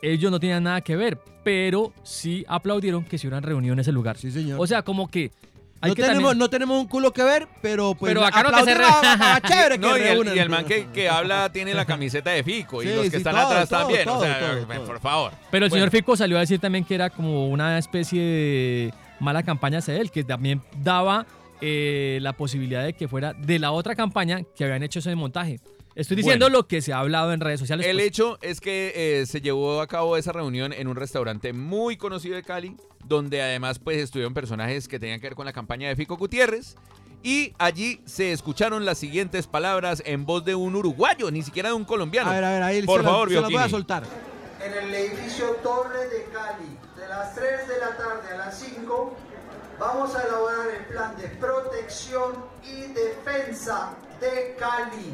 [0.02, 3.92] ellos no tenían nada que ver, pero sí aplaudieron que se hubieran reunido en ese
[3.92, 4.18] lugar.
[4.18, 4.60] Sí, señor.
[4.62, 5.32] O sea, como que
[5.82, 8.52] no, que tenemos, también- no tenemos un culo que ver, pero pues Pero acá no
[8.52, 10.36] que se re- a- chévere No, que y el, reúnan.
[10.36, 13.10] y el man que, que habla tiene la camiseta de Fico y Sí, los que
[13.12, 14.06] sí, están todo, atrás todo, también.
[14.06, 15.32] todo, o sea, todo, por favor.
[15.52, 18.94] Pero el Bueno, señor Fico salió a decir también que era como una especie de
[19.20, 21.26] mala campaña hacia él, que también daba
[21.62, 25.60] eh, la posibilidad de que fuera de la otra campaña que habían hecho ese montaje.
[25.98, 26.58] Estoy diciendo Bueno.
[26.60, 27.88] lo que se ha hablado en redes sociales.
[27.88, 28.06] El pues.
[28.08, 32.36] hecho es que eh, se llevó a cabo esa reunión en un restaurante muy conocido
[32.36, 35.96] de Cali, donde además pues estuvieron personajes que tenían que ver con la campaña de
[35.96, 36.76] Fico Gutiérrez.
[37.24, 41.76] Y allí se escucharon las siguientes palabras en voz de un uruguayo, ni siquiera de
[41.76, 42.30] un colombiano.
[42.30, 44.04] A ver, a ver, ahí Por se favor, se las voy a soltar.
[44.64, 49.18] en el edificio Torre de Cali, de las 3 de la tarde a las 5,
[49.80, 55.12] vamos a elaborar el plan de protección y defensa de Cali.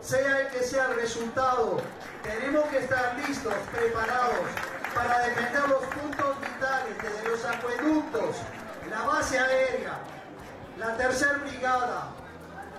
[0.00, 1.78] Sea el que sea el resultado,
[2.22, 4.46] tenemos que estar listos, preparados
[4.94, 8.36] para defender los puntos vitales desde los acueductos,
[8.88, 9.98] la base aérea,
[10.78, 12.08] la tercera brigada,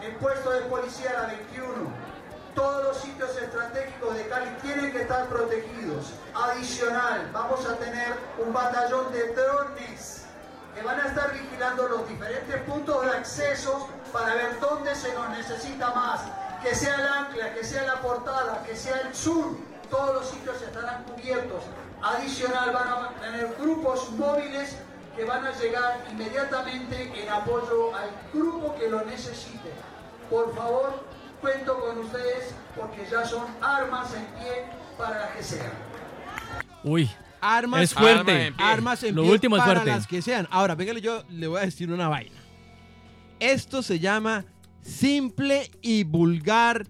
[0.01, 1.73] el puesto de policía la 21,
[2.55, 6.13] todos los sitios estratégicos de Cali tienen que estar protegidos.
[6.33, 8.13] Adicional, vamos a tener
[8.43, 10.25] un batallón de drones
[10.75, 15.29] que van a estar vigilando los diferentes puntos de acceso para ver dónde se nos
[15.29, 16.21] necesita más.
[16.63, 19.57] Que sea el ancla, que sea la portada, que sea el sur,
[19.89, 21.63] todos los sitios estarán cubiertos.
[22.03, 24.77] Adicional, van a tener grupos móviles
[25.15, 29.71] que van a llegar inmediatamente en apoyo al grupo que lo necesite.
[30.29, 31.03] Por favor,
[31.41, 34.65] cuento con ustedes porque ya son armas en pie
[34.97, 35.71] para las que sean.
[36.83, 37.09] Uy,
[37.43, 38.31] Armas, Es fuerte.
[38.31, 38.65] Arma en pie.
[38.65, 39.85] armas en Lo pie último es fuerte.
[39.87, 40.47] las que sean.
[40.51, 42.39] Ahora, véngale, yo le voy a decir una vaina.
[43.39, 44.45] Esto se llama
[44.81, 46.87] simple y vulgar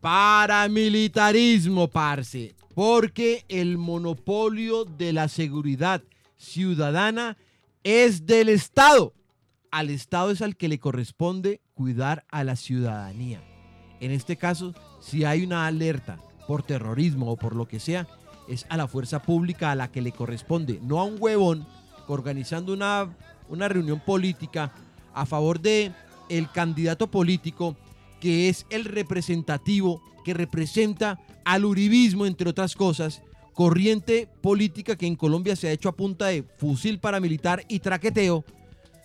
[0.00, 2.54] paramilitarismo, parce.
[2.74, 6.02] Porque el monopolio de la seguridad
[6.36, 7.36] ciudadana
[7.84, 9.14] es del Estado.
[9.70, 13.42] Al Estado es al que le corresponde cuidar a la ciudadanía.
[14.00, 18.08] En este caso, si hay una alerta por terrorismo o por lo que sea,
[18.48, 21.66] es a la fuerza pública a la que le corresponde, no a un huevón
[22.08, 23.14] organizando una,
[23.48, 24.72] una reunión política
[25.14, 25.92] a favor de
[26.38, 27.76] el candidato político
[28.20, 33.22] que es el representativo que representa al uribismo, entre otras cosas,
[33.52, 38.44] corriente política que en Colombia se ha hecho a punta de fusil paramilitar y traqueteo.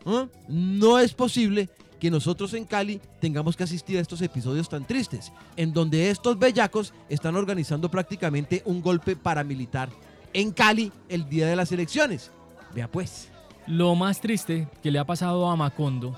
[0.05, 0.27] ¿ah?
[0.47, 1.69] No es posible
[1.99, 6.37] que nosotros en Cali tengamos que asistir a estos episodios tan tristes, en donde estos
[6.37, 9.89] bellacos están organizando prácticamente un golpe paramilitar
[10.33, 12.31] en Cali el día de las elecciones.
[12.73, 13.29] Vea pues.
[13.65, 16.17] Lo más triste que le ha pasado a Macondo,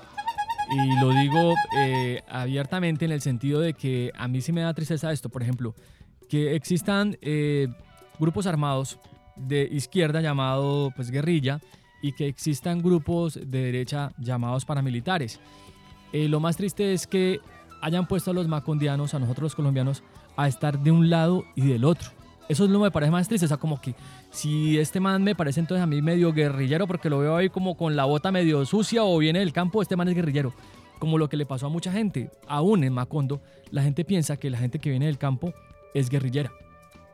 [0.70, 4.72] y lo digo eh, abiertamente en el sentido de que a mí sí me da
[4.72, 5.74] tristeza esto, por ejemplo,
[6.28, 7.68] que existan eh,
[8.18, 8.98] grupos armados
[9.36, 11.60] de izquierda llamado pues guerrilla
[12.02, 15.40] y que existan grupos de derecha llamados paramilitares.
[16.12, 17.40] Eh, lo más triste es que
[17.82, 20.04] hayan puesto a los macondianos, a nosotros los colombianos,
[20.36, 22.10] a estar de un lado y del otro.
[22.50, 23.94] Eso es lo que me parece más triste, o sea, como que
[24.32, 27.76] si este man me parece entonces a mí medio guerrillero porque lo veo ahí como
[27.76, 30.52] con la bota medio sucia o viene del campo, este man es guerrillero.
[30.98, 33.40] Como lo que le pasó a mucha gente, aún en Macondo,
[33.70, 35.54] la gente piensa que la gente que viene del campo
[35.94, 36.50] es guerrillera.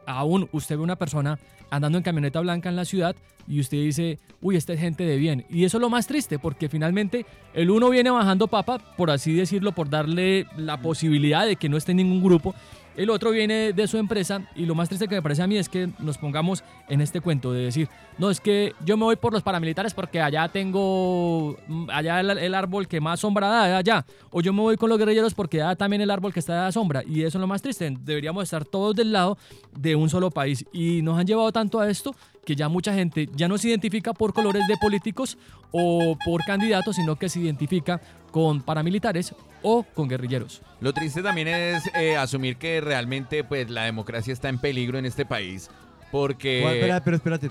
[0.07, 3.15] Aún usted ve una persona andando en camioneta blanca en la ciudad
[3.47, 5.45] y usted dice, uy, esta es gente de bien.
[5.51, 9.35] Y eso es lo más triste, porque finalmente el uno viene bajando papa, por así
[9.35, 12.55] decirlo, por darle la posibilidad de que no esté en ningún grupo,
[12.97, 15.59] El otro viene de su empresa y lo más triste que me parece a mí
[15.59, 17.89] es que nos pongamos en este cuento de decir,
[18.19, 22.55] no, es que yo me voy por los paramilitares porque allá tengo, mm, allá el,
[22.55, 24.07] árbol que más sombra da, allá.
[24.31, 26.73] O yo me voy con los guerrilleros porque allá también el árbol que está da
[26.73, 27.03] sombra.
[27.07, 27.95] Y eso es lo más triste.
[28.01, 29.37] Deberíamos estar todos del lado
[29.77, 30.65] de un solo país.
[30.73, 32.15] Y nos han llevado tanto a esto
[32.47, 35.37] que ya mucha gente ya no se identifica por colores de políticos
[35.73, 40.63] o por candidatos, sino que se identifica con paramilitares o con guerrilleros.
[40.81, 45.07] Lo triste también es eh, asumir que realmente pues la democracia está en peligro en
[45.07, 45.69] este país.
[46.13, 46.61] Porque...
[46.63, 47.51] ¿Cuál- espera, pero espérate.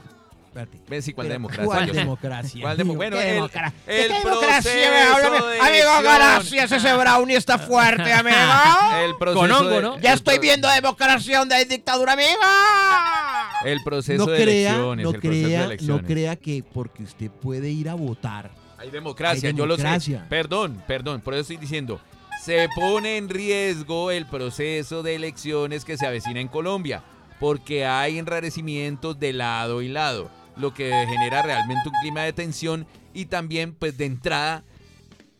[0.56, 1.14] Espérate.
[1.14, 1.66] ¿cuál Pero, democracia?
[1.66, 2.62] ¿cuál Yo democracia?
[2.62, 3.74] ¿Cuál demo- bueno, ¿qué el, democracia?
[3.88, 5.16] el ¿Qué democracia?
[5.16, 6.04] Amigo, de amigo, elección.
[6.04, 6.72] gracias.
[6.72, 8.36] Ese brownie está fuerte, amigo.
[9.06, 10.00] El proceso Con hongo, de- ¿no?
[10.00, 12.30] Ya estoy viendo democracia donde hay dictadura, amiga.
[13.66, 15.04] El proceso No de crea, elecciones.
[15.04, 16.06] no el proceso de crea, no elecciones.
[16.06, 18.52] crea que porque usted puede ir a votar.
[18.78, 19.84] Hay democracia, Hay yo lo sé.
[19.84, 20.26] democracia.
[20.30, 22.00] Perdón, perdón, por eso estoy diciendo.
[22.44, 27.02] Se pone en riesgo el proceso de elecciones que se avecina en Colombia,
[27.40, 32.86] porque hay enrarecimientos de lado y lado, lo que genera realmente un clima de tensión
[33.14, 34.64] y también, pues de entrada,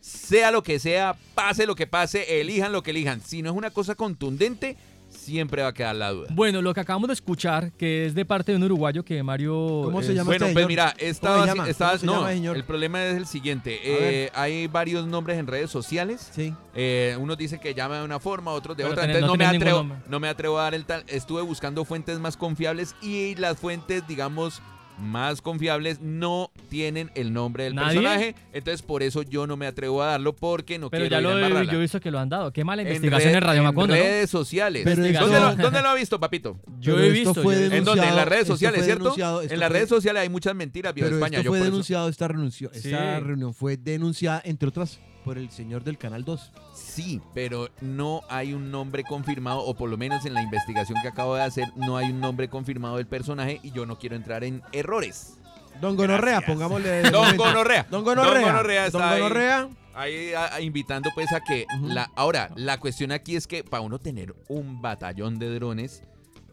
[0.02, 3.22] sea lo que sea, pase lo que pase, elijan lo que elijan.
[3.22, 4.78] Si no es una cosa contundente,
[5.10, 6.28] siempre va a quedar la duda.
[6.32, 9.82] Bueno, lo que acabamos de escuchar, que es de parte de un uruguayo que Mario...
[9.84, 10.68] ¿Cómo se es- llama Bueno, este pues señor?
[10.70, 11.70] mira, ¿Cómo estaba, se llama?
[11.70, 12.56] estaba- ¿Cómo se no, llama, señor?
[12.58, 13.80] el problema es el siguiente.
[13.84, 16.30] Eh, hay varios nombres en redes sociales.
[16.36, 16.54] Sí.
[16.76, 19.06] Eh, unos dicen que llama de una forma, otros de Pero otra.
[19.06, 21.04] Entonces no no, me atrevo, no me atrevo a dar el tal.
[21.08, 24.62] Estuve buscando fuentes más confiables y las fuentes, digamos,
[25.00, 28.00] más confiables no tienen el nombre del ¿Nadie?
[28.00, 28.36] personaje.
[28.54, 31.24] Entonces por eso yo no me atrevo a darlo porque no Pero quiero ya ir
[31.24, 32.52] lo a he, yo he visto que lo han dado.
[32.54, 34.02] Qué mala En investigación en, red- Radio en Macondo, ¿no?
[34.02, 34.84] redes sociales.
[34.86, 36.58] Pero ¿Dónde, lo, dónde lo ha visto, papito?
[36.80, 37.34] Yo Pero he visto.
[37.36, 38.08] fue yo- ¿En dónde?
[38.08, 39.14] En las redes sociales, ¿cierto?
[39.18, 41.38] En las fue- redes sociales hay muchas mentiras, Vio Pero España.
[41.40, 42.90] esto Yo fue eso- denunciado, esta, renuncio- Sí.
[42.90, 46.52] esta reunión fue denunciada, entre otras, por el señor del Canal 2.
[46.74, 51.08] Sí, pero no hay un nombre confirmado, o por lo menos en la investigación que
[51.10, 54.44] acabo de hacer, no hay un nombre confirmado del personaje y yo no quiero entrar
[54.44, 55.34] en errores.
[55.82, 56.90] Don Gonorrea, pongámosle.
[57.04, 57.36] de Don.
[57.36, 57.86] Gonorrea.
[57.90, 58.32] Don Gonorrea.
[58.34, 59.20] Don Gonorrea está Don ahí.
[59.22, 59.70] Gonorrea.
[59.96, 63.82] Ahí a- a- invitando pues a que la ahora la cuestión aquí es que para
[63.82, 66.04] uno tener un batallón de drones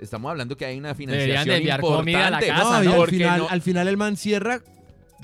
[0.01, 2.87] estamos hablando que hay una financiación de enviar importante comida a la casa, No, y
[2.89, 4.61] al porque final, no- al final el man cierra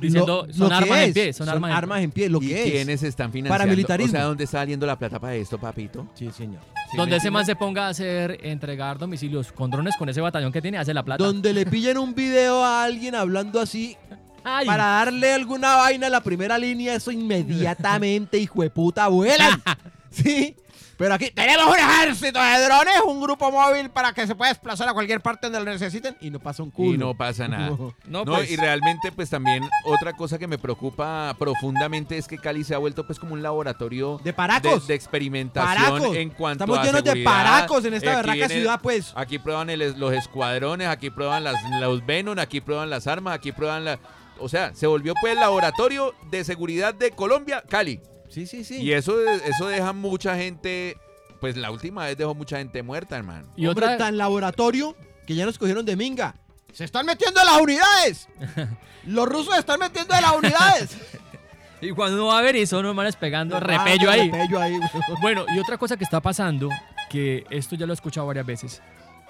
[0.01, 2.28] Diciendo, lo- son lo armas en pie, son armas en pie.
[2.28, 2.70] lo ¿Y que es.
[2.70, 3.59] quiénes están financiando?
[3.64, 4.11] Paramilitarismo.
[4.12, 6.07] O sea, ¿dónde está saliendo la plata para esto, papito?
[6.14, 6.61] Sí, señor.
[6.90, 10.53] ¿Sí Donde ese man se ponga a hacer, entregar domicilios con drones con ese batallón
[10.53, 11.22] que tiene, hace la plata.
[11.24, 13.96] Donde le pillen un video a alguien hablando así
[14.44, 19.62] Ay, para darle alguna vaina a la primera línea, eso inmediatamente, hijo de puta, vuelan.
[20.11, 20.57] ¿Sí?
[20.99, 24.88] Pero aquí tenemos un ejército de drones, un grupo móvil para que se pueda desplazar
[24.88, 26.94] a cualquier parte donde lo necesiten y no pasa un culo.
[26.94, 27.68] Y no pasa nada.
[27.78, 27.94] No.
[28.05, 28.51] No, No, pues.
[28.51, 32.78] y realmente pues también otra cosa que me preocupa profundamente es que Cali se ha
[32.78, 34.88] vuelto pues como un laboratorio De paracos.
[34.88, 36.16] de, de experimentación Paracos.
[36.16, 39.12] en cuanto Estamos a llenos de paracos en esta berraca ciudad, pues.
[39.14, 43.53] Aquí prueban el- los escuadrones, aquí prueban las, los Venom, aquí prueban las armas, aquí
[43.53, 44.01] prueban la...
[44.40, 48.01] O sea, se volvió pues el laboratorio de seguridad de Colombia, Cali.
[48.29, 48.83] Sí, sí, sí.
[48.83, 50.97] Y eso, eso deja mucha gente,
[51.41, 53.49] pues la última vez dejó mucha gente muerta, hermano.
[53.57, 54.95] Y Hombre, otra, tan laboratorio
[55.26, 56.35] que ya nos cogieron de minga.
[56.72, 58.29] Se están metiendo en las unidades.
[59.07, 60.97] Los rusos se están metiendo en las unidades.
[61.81, 64.31] y cuando uno va a ver y son los manes pegando Ah, repello ahí.
[64.31, 64.79] repello ahí.
[65.22, 66.68] Bueno, y otra cosa que está pasando,
[67.09, 68.83] que esto ya lo he escuchado varias veces,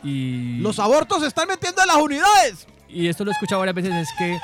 [0.02, 2.66] y, Los abortos se están metiendo en las unidades.
[2.88, 4.36] y esto lo he escuchado varias veces, es que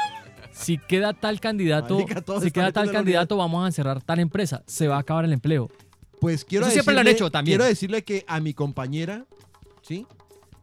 [0.55, 4.89] si queda tal candidato, Marica, si queda tal candidato, vamos a cerrar tal empresa, se
[4.89, 5.71] va a acabar el empleo.
[6.21, 7.57] Pues quiero Eso siempre lo han decirle- hecho también.
[7.59, 9.27] Quiero decirle que a mi compañera,
[9.83, 10.07] ¿sí?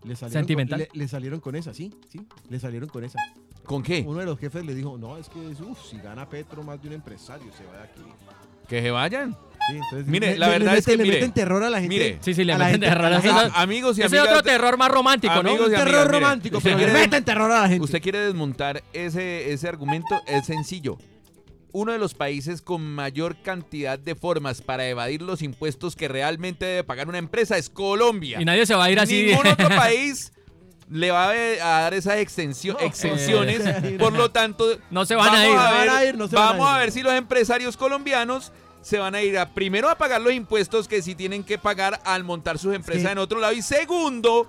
[0.04, 0.80] Le salieron Sentimental.
[0.88, 2.26] Con, le, le salieron con esa, sí, sí.
[2.50, 3.20] Le salieron con esa.
[3.64, 4.04] ¿Con qué?
[4.08, 6.88] Uno de los jefes le dijo, no, es que uf, si gana Petro más de
[6.88, 8.02] un empresario, se va de aquí.
[8.68, 9.38] Que se vayan.
[9.70, 11.70] Sí, entonces, Mire, la le- verdad le es que, meten- le mire, meten terror a
[11.70, 11.96] la gente.
[11.96, 12.18] mire.
[12.22, 13.06] Sí, sí, le a la meten gente- terror.
[13.06, 15.66] a la gente- A- amigos y ese amigas otro terror más romántico, Amigos ¿no?
[15.68, 17.84] y Un terror amigas, romántico, pero le meten terror a la gente.
[17.84, 20.98] Usted quiere desmontar ese, ese argumento, es sencillo.
[21.74, 26.66] Uno de los países con mayor cantidad de formas para evadir los impuestos que realmente
[26.66, 28.42] debe pagar una empresa es Colombia.
[28.42, 29.24] Y nadie se va a ir así.
[29.28, 30.34] Ningún otro país
[30.90, 31.34] le va a,
[31.84, 33.62] dar esas extensión- exenciones.
[33.66, 33.96] Eh.
[34.00, 35.56] Por lo tanto, No se van a vamos ir.
[35.58, 37.02] A No se ver, van a ir, no se van a vamos a ver si
[37.04, 38.52] los empresarios colombianos
[38.82, 42.00] se van a ir a primero a pagar los impuestos que sí tienen que pagar
[42.04, 43.12] al montar sus empresas Sí.
[43.12, 44.48] en otro lado y segundo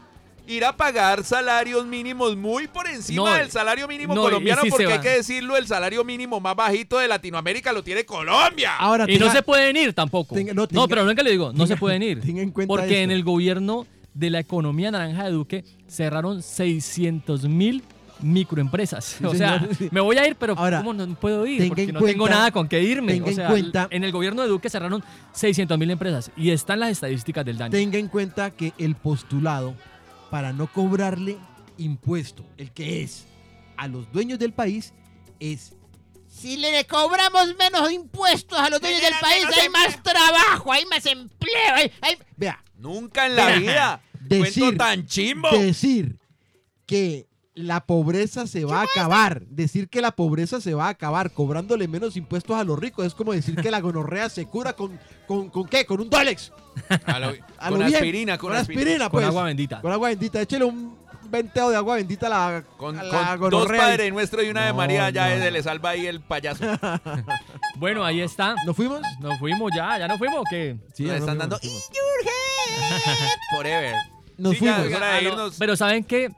[0.48, 4.70] ir a pagar salarios mínimos muy por encima No, del salario mínimo no, colombiano si
[4.70, 8.74] porque hay que decirlo el salario mínimo más bajito de Latinoamérica lo tiene Colombia.
[8.76, 10.34] Ahora, Y no se pueden ir tampoco.
[10.34, 12.20] Tenga- no, no, tenga- pero nunca le digo, no se pueden ir.
[12.22, 17.44] tenga en cuenta porque en el gobierno de la economía naranja de Duque cerraron 600
[17.44, 17.82] mil
[18.22, 19.04] microempresas.
[19.04, 19.88] Sí, o sea, señor, sí.
[19.90, 21.68] me voy a ir, pero Ahora, ¿cómo no puedo ir?
[21.68, 23.12] Porque en no tengo nada con qué irme.
[23.12, 25.02] tenga O en sea, cuenta- en el gobierno de Duque cerraron
[25.32, 27.70] 600 mil empresas y están las estadísticas del daño.
[27.72, 29.74] Tenga en cuenta que el postulado
[30.30, 31.36] para no cobrarle
[31.78, 33.26] impuesto, el que es
[33.76, 34.92] a los dueños del país,
[35.40, 35.74] es
[36.28, 41.04] Si le cobramos menos impuestos a los dueños del país, hay más trabajo, hay más
[41.06, 41.74] empleo.
[41.74, 42.62] Hay, hay- Vea.
[42.78, 44.00] Nunca en la vida.
[44.20, 45.48] Decir, Cuento tan chimbo.
[45.50, 46.18] decir
[46.86, 51.30] que la pobreza se va a acabar, decir que la pobreza se va a acabar
[51.32, 54.98] cobrándole menos impuestos a los ricos, es como decir que la gonorrea se cura con,
[55.26, 55.84] con, ¿con qué?
[55.84, 56.50] Con un Dolex.
[57.04, 57.28] A lo-
[57.58, 59.26] A con bien, aspirina, con, con aspirina, Con pues.
[59.26, 59.80] agua bendita.
[59.82, 60.96] Con agua bendita, échele un
[61.28, 63.80] venteo de agua bendita a la, Con, a con la dos gonorrea.
[63.82, 66.64] Padre Nuestro y una de María, ya no, le salva ahí el payaso.
[67.76, 68.54] Bueno, ahí está.
[68.64, 69.00] ¿Nos fuimos?
[69.20, 70.76] Nos fuimos ya, ¿ya nos fuimos o qué?
[70.94, 71.82] Sí, Nos están nos dando fuimos.
[73.54, 73.94] forever.
[74.38, 75.00] Nos Sí, ya, fuimos.
[75.02, 75.56] Ah, irnos.
[75.58, 76.30] Pero ¿saben qué?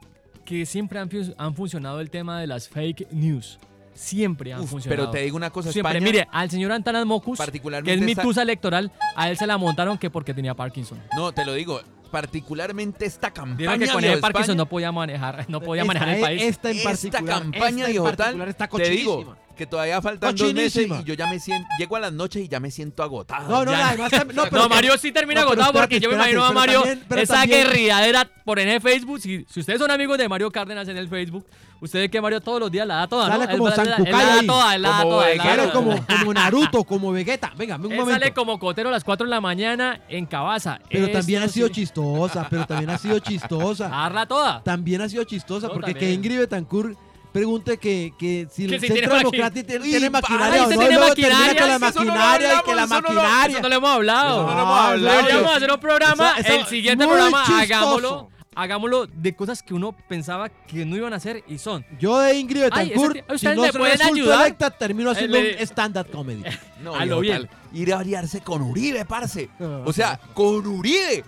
[0.44, 3.58] Que siempre han, fu- han funcionado el tema de las fake news.
[3.94, 5.02] Siempre han Uf, funcionado.
[5.02, 5.92] pero te digo una cosa, Siempre.
[5.98, 9.46] España- Mire, al señor Antanas Mocus, que Particularmente es mi tusa electoral, a él se
[9.46, 11.00] la montaron que porque tenía Parkinson.
[11.16, 11.80] No, te lo digo.
[12.10, 16.08] Particularmente esta campaña que con el Parkinson España, no podía manejar, no podía Esta- manejar
[16.14, 16.42] el país.
[16.42, 17.42] Esta en esta particular.
[17.42, 19.36] campaña esta en particular está te digo.
[19.54, 22.48] Que todavía faltan dos meses y yo ya me siento, llego a las noches y
[22.48, 23.48] ya me siento agotado.
[23.48, 23.88] No, no, Ya.
[23.90, 26.52] además no, pero No, Mario sí termina no, agotado porque espérate, yo me imagino a
[26.52, 29.20] Mario también- esa también- guerrilladera por en el Facebook.
[29.20, 31.46] Si, si ustedes son amigos de Mario Cárdenas en el Facebook,
[31.80, 33.50] ustedes que Mario todos los días la da toda, Sale ¿no?
[33.52, 35.30] como él, San él- él la da toda, él la da Como toda.
[35.30, 37.52] él Claro, como, como Naruto, como Vegeta.
[37.56, 38.20] Venga, un Él momento.
[38.20, 40.80] sale como cotero a las 4 de la mañana en Cabaza.
[40.90, 43.88] Pero también ha sido sí- chistosa, pero también ha sido chistosa.
[43.88, 44.62] Darla toda.
[44.62, 46.10] También ha sido chistosa, No, porque también.
[46.10, 46.98] que Ingrid Betancourt
[47.34, 50.76] pregunte que, que si Que el si Centro Democrático tiene, tiene ay, maquinaria o ¿usted
[50.76, 51.60] no, y tiene luego maquinaria?
[51.60, 53.46] con la Eso no maquinaria y que la maquinaria.
[53.58, 54.34] Eso no lo hemos hablado.
[54.36, 55.16] Eso no lo hemos Ah, hablado.
[55.18, 56.34] Deberíamos hacer un programa.
[56.38, 57.60] Eso- eso- el siguiente programa, chistoso.
[57.62, 58.30] hagámoslo.
[58.56, 61.84] Hagámoslo de cosas que uno pensaba que no iban a hacer y son.
[61.98, 64.40] Yo de Ingrid Ay, Betancourt, ese- si ¿ustedes no pueden ayudar?
[64.42, 66.44] electa, termino haciendo El- un stand-up comedy.
[66.80, 67.48] No, A lo bien.
[67.48, 69.50] tal, Ir a aliarse con Uribe, parce.
[69.84, 71.24] O sea, con Uribe.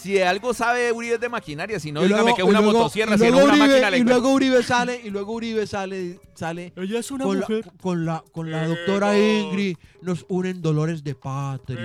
[0.00, 2.60] Si de algo sabe Uribe es de maquinaria, si no, Y dígame luego- que una
[2.60, 5.32] luego- motosierra, si no luego una Uribe- máquina le Y luego Uribe sale, y luego
[5.32, 7.46] Uribe sale, sale Ella es una con, la,
[7.80, 11.80] con la con la doctora Ingrid, nos unen dolores de patria.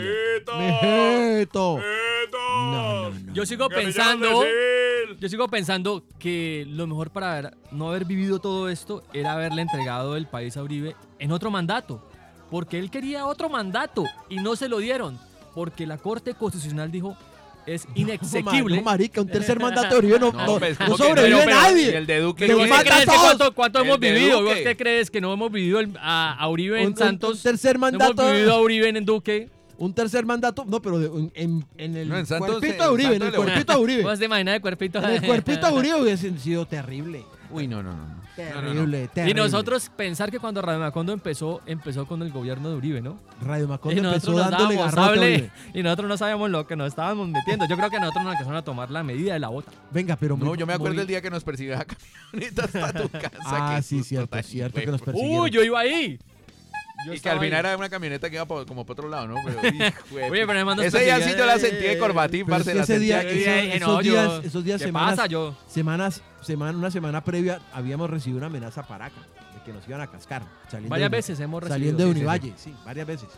[0.60, 1.80] Mijito.
[2.32, 3.34] No, no, no.
[3.34, 4.44] Yo sigo pensando.
[5.20, 10.16] Yo sigo pensando que lo mejor para no haber vivido todo esto era haberle entregado
[10.16, 12.08] el país a Uribe en otro mandato.
[12.50, 15.20] Porque él quería otro mandato y no se lo dieron.
[15.56, 17.18] Porque la Corte Constitucional dijo
[17.66, 18.78] es inexequible.
[18.78, 21.30] No, marica, un tercer mandato de Uribe no, No, no, pues, no ¿cómo que sobrevive
[21.40, 21.46] no?
[21.46, 21.98] Pero- nadie.
[21.98, 22.54] el de Duque, ¿qué?
[22.54, 24.42] ¿Vos mata qué a crees que cuánto, hemos vivido?
[24.42, 24.54] Duque.
[24.54, 27.38] ¿Vos qué crees que no hemos vivido el- a, a Uribe en un- Santos?
[27.38, 28.22] un tercer No mandato.
[28.24, 29.50] hemos vivido a Uribe en Duque.
[29.76, 32.90] Un tercer mandato, no, pero de- en, en- en el No, en Santos, cuerpito de
[32.92, 34.04] Uribe, en el cuerpito de Uribe.
[34.04, 35.00] ¿Vos te imaginas el cuerpito?
[35.00, 37.26] En el cuerpito de Uribe hubiese sido terrible.
[37.54, 38.24] Uy, no, no, no.
[38.36, 39.42] Terrible, Y terrible.
[39.44, 43.20] nosotros pensar que cuando Radio Macondo empezó, empezó con el gobierno de Uribe, ¿no?
[43.42, 47.68] Radio Y Macondo empezó dándole garrote y nosotros no sabíamos lo que nos estábamos metiendo.
[47.68, 49.72] Yo creo que nosotros nos empezaron a tomar la medida de la bota.
[49.92, 51.86] Venga, pero No, muy- yo me acuerdo muy- el día que nos persiguió esa
[52.32, 53.30] camioneta hasta tu casa.
[53.46, 55.44] Ah, sí, cierto, cierto que nos persiguieron.
[55.44, 56.18] Uy, yo iba ahí.
[57.06, 57.60] Yo Y que al final ahí.
[57.72, 59.36] era una camioneta que iba como para otro lado, ¿no?
[59.46, 62.64] Pero, hijo Oye, pero nos Ese día sí yo la sentí de corbatín, Pero es
[62.66, 62.74] parce.
[62.74, 65.56] que ese día, esos, eh, esos no, yo- días, esos días, ¿qué semanas, pasa, yo?
[65.68, 69.20] semanas, semana, una semana previa, habíamos recibido una amenaza para acá,
[69.56, 70.44] de que nos iban a cascar.
[70.70, 72.20] saliendo Varias de- veces hemos recibido, Saliendo de sí, sí, sí.
[72.20, 73.30] Univalle, sí, varias veces.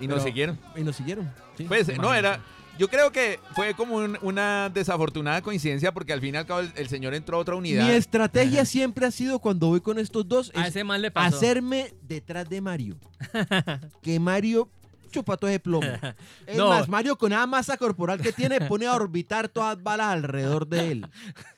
[0.00, 0.58] Y nos siguieron.
[0.76, 1.32] Y nos siguieron.
[1.56, 2.40] sí, Pues no, era.
[2.78, 6.60] Yo creo que fue como un- una desafortunada coincidencia porque al fin y al cabo
[6.60, 7.86] el, el señor entró a otra unidad.
[7.86, 11.10] Mi estrategia siempre ha sido cuando voy con estos dos A es ese man le
[11.10, 11.36] pasó.
[11.36, 12.96] hacerme detrás de Mario.
[14.02, 14.68] que Mario
[15.10, 15.86] chupa todo ese plomo.
[16.46, 16.70] Es No.
[16.70, 20.66] más, Mario con esa masa corporal que tiene pone a orbitar todas las balas alrededor
[20.66, 21.06] de él.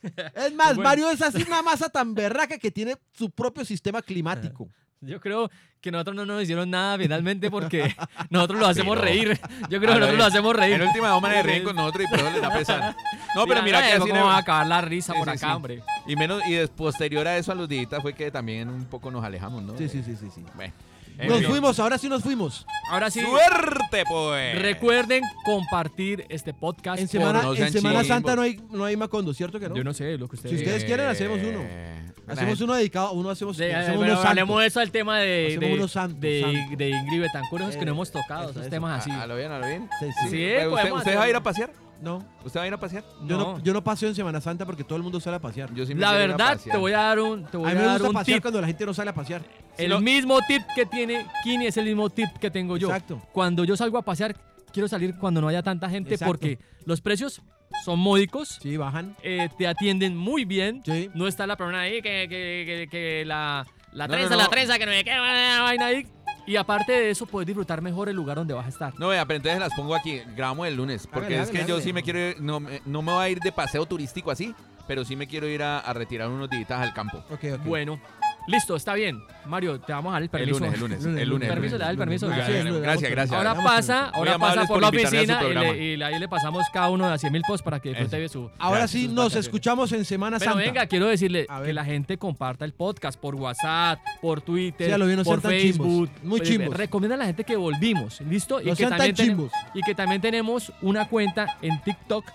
[0.35, 0.89] Es más, Bueno.
[0.89, 4.67] Mario es así una masa tan berraca que tiene su propio sistema climático.
[5.05, 5.49] Yo creo
[5.81, 7.95] que nosotros no nos hicieron nada finalmente porque
[8.29, 9.39] nosotros lo hacemos Pero- reír.
[9.69, 10.73] Yo creo que nosotros ver, lo hacemos reír.
[10.75, 12.95] En última vamos a reír con nosotros y por eso les da pesar.
[13.35, 15.53] No, pero mira que así le- va a acabar la risa Sí, por acá, sí.
[15.53, 15.83] hombre.
[16.07, 19.23] Y menos y posterior a eso a los días fue que también un poco nos
[19.23, 19.77] alejamos, ¿no?
[19.77, 20.27] Sí, sí, sí, sí.
[20.33, 20.43] sí.
[20.55, 20.73] Bueno.
[21.17, 21.47] Nos fin.
[21.49, 22.65] fuimos, ahora sí nos fuimos.
[22.89, 24.61] Ahora sí, Suerte, pues.
[24.61, 26.99] recuerden compartir este podcast.
[26.99, 28.03] En Semana, no en Semana.
[28.03, 29.75] Santa no hay, no hay Macondo, ¿cierto que no?
[29.75, 31.59] Yo no sé lo que ustedes Si ustedes quieren, hacemos uno.
[31.61, 35.45] Eh, Hacemos uno dedicado, uno hacemos, De- hacemos unos hablemos de eso al tema de,
[35.47, 36.77] Hacemos de, unos santos, de, santos.
[36.79, 38.69] de Ingrid Betancourt, esos que Eh, no hemos tocado, eso, esos eso.
[38.71, 39.11] temas a, así.
[39.11, 39.87] a lo bien, a lo bien.
[39.99, 40.29] Sí, sí.
[40.31, 41.71] Sí, Pero podemos ¿Usted, usted va a ir a pasear?
[42.05, 43.03] No, ¿Usted va a ir a pasear?
[43.25, 43.43] yo no.
[43.57, 43.59] No.
[43.63, 45.73] yo no paseo en Semana Santa porque todo el mundo sale a pasear.
[45.73, 46.75] Yo sí me La quiero ir a verdad, pasear.
[46.75, 48.35] te voy a dar un, te a voy mí a me dar gusta un pasear
[48.37, 48.41] tip.
[48.43, 49.41] cuando la gente no sale a pasear.
[49.77, 52.87] El mismo tip que tiene Kini es el mismo tip que tengo yo.
[52.87, 53.21] Exacto.
[53.33, 54.35] Cuando yo salgo a pasear,
[54.71, 56.31] quiero salir cuando no haya tanta gente Exacto.
[56.31, 57.41] porque los precios
[57.83, 58.59] son módicos.
[58.61, 59.15] Sí, bajan.
[59.23, 60.81] eh, te atienden muy bien.
[60.85, 61.09] Sí.
[61.15, 64.43] No está la persona ahí que, que, que, que la, la No, trenza, no, no.
[64.43, 66.07] la trenza, que no me queda una vaina ahí.
[66.45, 68.93] Y aparte de eso, puedes disfrutar mejor el lugar donde vas a estar.
[68.99, 70.21] No, vea, pero entonces las pongo aquí.
[70.35, 71.07] Grabamos el lunes.
[71.07, 71.83] Porque Hágale, es que hágale, yo hágale.
[71.83, 72.41] sí me quiero ir.
[72.41, 74.53] No, me- no me voy a ir de paseo turístico así.
[74.87, 77.17] Pero sí me quiero ir a, a retirar unos días al campo.
[77.31, 77.63] Ok, ok.
[77.65, 77.99] Bueno,
[78.47, 79.21] listo, está bien.
[79.45, 80.59] Mario, te vamos a dar el El permiso.
[80.59, 81.49] lunes, el lunes, el lunes.
[81.49, 81.71] el Permiso, lunes.
[81.73, 82.27] le da el permiso.
[82.27, 83.31] Gracias, gracias.
[83.37, 84.17] Ahora pasa, permiso.
[84.17, 87.13] Ahora pasa por por la oficina y, le, y ahí le pasamos cada uno de
[87.13, 88.49] a 100 mil posts para que disfrute de su.
[88.57, 90.65] Ahora Gracias, sí, nos escuchamos en Semana Pero Santa.
[90.65, 94.97] venga, quiero decirle que la gente comparta el podcast por WhatsApp, por Twitter, Sí, a
[94.97, 96.07] lo bien no por Facebook.
[96.07, 96.23] chimbos.
[96.23, 96.75] Muy chimbos.
[96.75, 98.59] Recomienda a la gente que volvimos, ¿listo?
[98.61, 99.51] No sean tan también tenem- chimbos.
[99.73, 102.25] y que también tenemos una cuenta en TikTok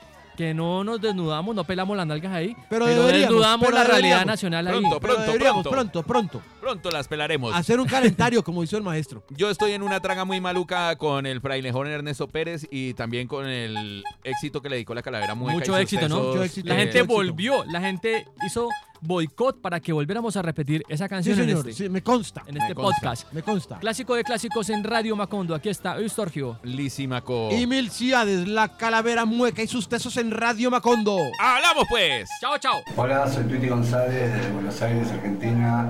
[0.40, 4.00] que no nos desnudamos, no pelamos las nalgas ahí, Pero deberíamos, desnudamos pero la realidad
[4.20, 4.26] deberíamos.
[4.26, 4.72] nacional ahí.
[4.72, 5.70] Pronto, Pero pronto, pronto.
[5.70, 6.42] pronto, pronto.
[6.62, 7.54] Pronto las pelaremos.
[7.54, 9.22] Hacer un calendario, como hizo el maestro.
[9.36, 13.46] Yo estoy en una traga muy maluca con el frailejón Ernesto Pérez y también con
[13.46, 15.58] el éxito que le dedicó la calavera mueca.
[15.58, 16.22] Mucho éxito, ¿no?
[16.22, 16.70] Mucho éxito.
[16.70, 17.14] La gente éxito.
[17.14, 18.66] volvió, la gente hizo
[19.00, 21.68] boicot para que volviéramos a repetir esa Sí, canción en señor.
[21.68, 22.42] este, Sí, me consta.
[22.46, 22.94] en este Me consta.
[23.00, 23.32] podcast.
[23.32, 23.78] Me consta.
[23.78, 25.54] Clásico de clásicos en Radio Macondo.
[25.54, 26.58] Aquí está Eustorgio.
[26.62, 27.48] Lisímaco.
[27.52, 31.16] Y Milciades, la calavera mueca y sus tesos en Radio Macondo.
[31.38, 32.28] ¡Hablamos pues!
[32.40, 32.80] Chao, chao.
[32.96, 35.88] Hola, soy Tuiti González de Buenos Aires, Argentina,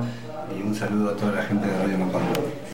[0.56, 2.69] y un saludo a toda la gente de Radio Macondo.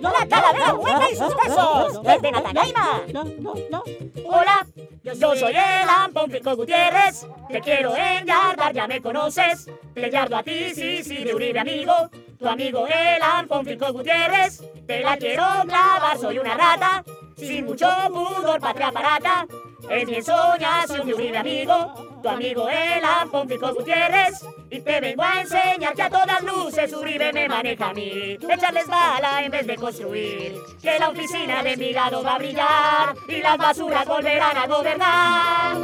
[0.00, 3.02] La calavera mueca y sus besos desde Natanaima.
[3.12, 3.84] No, no, no.
[4.26, 4.66] Hola,
[5.02, 7.26] yo soy el Ampón Pico Gutiérrez.
[7.48, 9.70] Te quiero enyardar, ya me conoces.
[9.94, 11.92] Te yardo a ti, sí, sí, de Uribe amigo.
[12.38, 14.62] Tu amigo el Ampón Pico Gutiérrez.
[14.86, 17.04] Te la quiero clavar, soy una rata.
[17.36, 19.46] Sin mucho pudor, patria barata.
[19.88, 22.07] Es mi ensoñación de Uribe amigo.
[22.22, 24.44] Tu amigo el Ampón Pico Gutiérrez.
[24.70, 28.38] Y te vengo a enseñar que a todas luces Uribe me maneja a mí.
[28.48, 30.54] Echarles bala en vez de construir.
[30.82, 33.14] Que la oficina de Envigado va a brillar.
[33.28, 35.76] Y las basuras volverán a gobernar.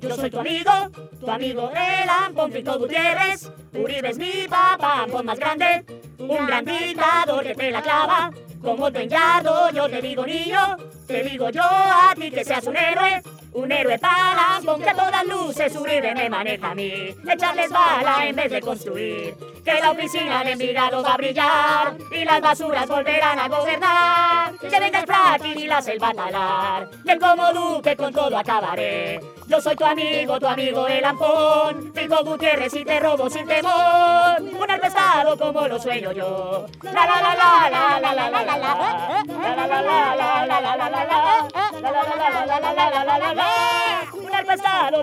[0.00, 0.72] Yo soy tu amigo,
[1.20, 3.50] tu amigo el Ampón Pico Gutiérrez.
[3.74, 5.84] Uribe es mi papá, Ampón más grande.
[6.18, 8.30] Un gran que te la clava.
[8.62, 10.76] Como tu enllado, yo te digo niño.
[11.06, 13.22] Te digo yo a ti que seas un héroe.
[13.52, 17.14] Un héroe para Ampón que todas luces Uribe me maneja a mí.
[17.28, 19.34] Echarles bala en vez de construir.
[19.64, 21.96] Que la oficina de Envigado va a brillar.
[22.10, 24.58] Y las basuras volverán a gobernar.
[24.58, 26.90] Que venga el Platin y la selva a talar.
[27.04, 29.20] Que como duque con todo acabaré.
[29.46, 31.92] Yo soy tu amigo, tu amigo el Ampón.
[31.92, 34.40] Pico Gutiérrez y te robo sin temor.
[34.40, 36.66] Un arpestado como lo sueño yo.
[36.82, 39.24] La la la la la la la la la la.
[39.26, 41.48] La la la la la la la la la la.
[41.80, 43.89] La la la la la la la la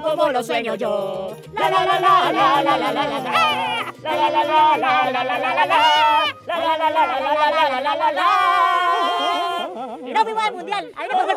[0.02, 1.36] como lo sueño yo.
[1.54, 3.94] La la la la la la la la la la.
[4.04, 5.78] La la la la la la la la la la.
[6.46, 8.28] La la la la la la la la la la la.
[10.14, 10.92] No fuimos al mundial.
[10.96, 11.36] Ahí no fue